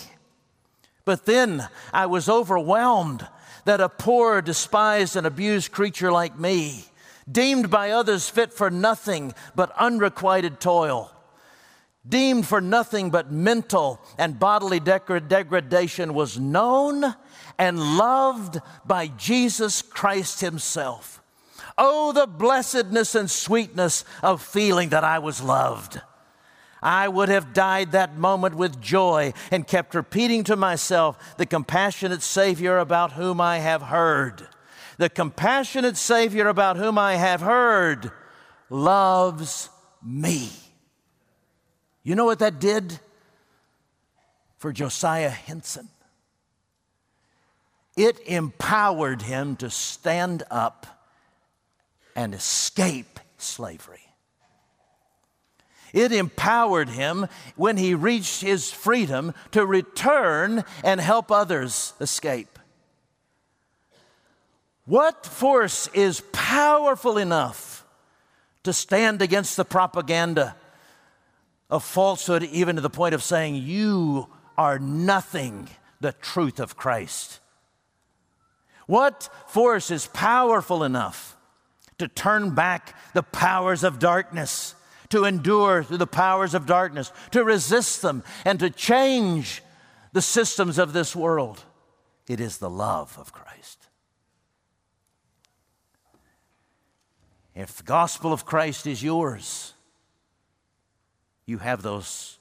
But 1.06 1.24
then 1.24 1.66
I 1.90 2.04
was 2.04 2.28
overwhelmed 2.28 3.26
that 3.64 3.80
a 3.80 3.88
poor, 3.88 4.42
despised, 4.42 5.16
and 5.16 5.26
abused 5.26 5.72
creature 5.72 6.12
like 6.12 6.38
me, 6.38 6.84
deemed 7.30 7.70
by 7.70 7.92
others 7.92 8.28
fit 8.28 8.52
for 8.52 8.70
nothing 8.70 9.32
but 9.54 9.72
unrequited 9.78 10.60
toil, 10.60 11.10
deemed 12.06 12.46
for 12.46 12.60
nothing 12.60 13.08
but 13.08 13.32
mental 13.32 14.02
and 14.18 14.38
bodily 14.38 14.80
degradation, 14.80 16.12
was 16.12 16.38
known 16.38 17.14
and 17.58 17.96
loved 17.96 18.60
by 18.84 19.06
Jesus 19.06 19.80
Christ 19.80 20.42
Himself. 20.42 21.19
Oh, 21.82 22.12
the 22.12 22.26
blessedness 22.26 23.14
and 23.14 23.30
sweetness 23.30 24.04
of 24.22 24.42
feeling 24.42 24.90
that 24.90 25.02
I 25.02 25.18
was 25.18 25.40
loved. 25.40 25.98
I 26.82 27.08
would 27.08 27.30
have 27.30 27.54
died 27.54 27.92
that 27.92 28.18
moment 28.18 28.54
with 28.54 28.82
joy 28.82 29.32
and 29.50 29.66
kept 29.66 29.94
repeating 29.94 30.44
to 30.44 30.56
myself 30.56 31.36
the 31.38 31.46
compassionate 31.46 32.20
Savior 32.20 32.76
about 32.76 33.12
whom 33.12 33.40
I 33.40 33.60
have 33.60 33.80
heard. 33.80 34.46
The 34.98 35.08
compassionate 35.08 35.96
Savior 35.96 36.48
about 36.48 36.76
whom 36.76 36.98
I 36.98 37.14
have 37.16 37.40
heard 37.40 38.10
loves 38.68 39.70
me. 40.04 40.50
You 42.02 42.14
know 42.14 42.26
what 42.26 42.40
that 42.40 42.60
did 42.60 43.00
for 44.58 44.70
Josiah 44.70 45.30
Henson? 45.30 45.88
It 47.96 48.20
empowered 48.26 49.22
him 49.22 49.56
to 49.56 49.70
stand 49.70 50.42
up 50.50 50.99
and 52.14 52.34
escape 52.34 53.20
slavery. 53.38 54.00
It 55.92 56.12
empowered 56.12 56.88
him 56.88 57.26
when 57.56 57.76
he 57.76 57.94
reached 57.94 58.42
his 58.42 58.70
freedom 58.70 59.34
to 59.50 59.66
return 59.66 60.64
and 60.84 61.00
help 61.00 61.32
others 61.32 61.94
escape. 62.00 62.58
What 64.84 65.26
force 65.26 65.88
is 65.88 66.22
powerful 66.32 67.18
enough 67.18 67.84
to 68.64 68.72
stand 68.72 69.22
against 69.22 69.56
the 69.56 69.64
propaganda 69.64 70.56
of 71.68 71.84
falsehood, 71.84 72.42
even 72.44 72.76
to 72.76 72.82
the 72.82 72.90
point 72.90 73.14
of 73.14 73.22
saying, 73.22 73.56
You 73.56 74.28
are 74.58 74.78
nothing, 74.78 75.68
the 76.00 76.12
truth 76.12 76.60
of 76.60 76.76
Christ? 76.76 77.38
What 78.86 79.28
force 79.46 79.90
is 79.90 80.08
powerful 80.08 80.82
enough 80.82 81.36
to 82.00 82.08
turn 82.08 82.54
back 82.54 82.94
the 83.14 83.22
powers 83.22 83.84
of 83.84 83.98
darkness? 83.98 84.74
to 85.10 85.24
endure 85.24 85.82
through 85.82 85.98
the 85.98 86.06
powers 86.06 86.54
of 86.54 86.66
darkness, 86.66 87.12
to 87.32 87.44
resist 87.44 88.00
them, 88.00 88.22
and 88.44 88.58
to 88.60 88.70
change 88.70 89.62
the 90.12 90.22
systems 90.22 90.78
of 90.78 90.92
this 90.92 91.14
world. 91.14 91.64
It 92.28 92.40
is 92.40 92.58
the 92.58 92.70
love 92.70 93.16
of 93.18 93.32
Christ. 93.32 93.88
If 97.54 97.76
the 97.76 97.82
gospel 97.82 98.32
of 98.32 98.46
Christ 98.46 98.86
is 98.86 99.02
yours, 99.02 99.74
you 101.44 101.58
have 101.58 101.82
those 101.82 102.38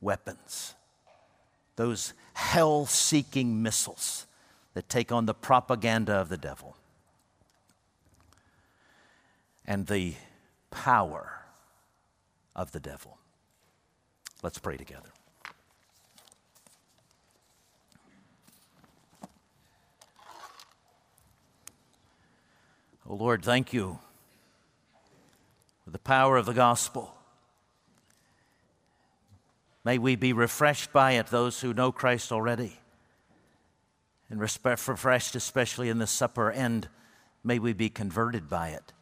weapons, 0.00 0.74
those 1.74 2.12
hell 2.34 2.86
seeking 2.86 3.60
missiles 3.60 4.26
that 4.74 4.88
take 4.88 5.10
on 5.10 5.26
the 5.26 5.34
propaganda 5.34 6.12
of 6.12 6.28
the 6.28 6.36
devil 6.36 6.77
and 9.68 9.86
the 9.86 10.14
power 10.70 11.44
of 12.56 12.72
the 12.72 12.80
devil. 12.80 13.18
Let's 14.42 14.58
pray 14.58 14.78
together. 14.78 15.10
Oh 23.06 23.14
Lord, 23.14 23.44
thank 23.44 23.74
you 23.74 23.98
for 25.84 25.90
the 25.90 25.98
power 25.98 26.38
of 26.38 26.46
the 26.46 26.54
gospel. 26.54 27.14
May 29.84 29.98
we 29.98 30.16
be 30.16 30.32
refreshed 30.32 30.94
by 30.94 31.12
it, 31.12 31.26
those 31.26 31.60
who 31.60 31.74
know 31.74 31.92
Christ 31.92 32.32
already, 32.32 32.78
and 34.30 34.40
refreshed 34.40 35.36
especially 35.36 35.90
in 35.90 35.98
the 35.98 36.06
supper, 36.06 36.50
and 36.50 36.88
may 37.44 37.58
we 37.58 37.74
be 37.74 37.90
converted 37.90 38.48
by 38.48 38.68
it, 38.68 38.94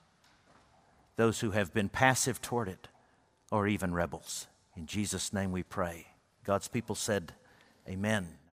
those 1.17 1.41
who 1.41 1.51
have 1.53 1.73
been 1.73 1.89
passive 1.89 2.41
toward 2.41 2.69
it 2.69 2.89
or 3.51 3.67
even 3.67 3.95
rebels. 3.95 4.47
In 4.77 4.87
Jesus' 4.87 5.33
name 5.33 5.53
we 5.53 5.63
pray. 5.63 6.09
God's 6.45 6.69
people 6.69 6.95
said, 6.95 7.33
Amen. 7.89 8.39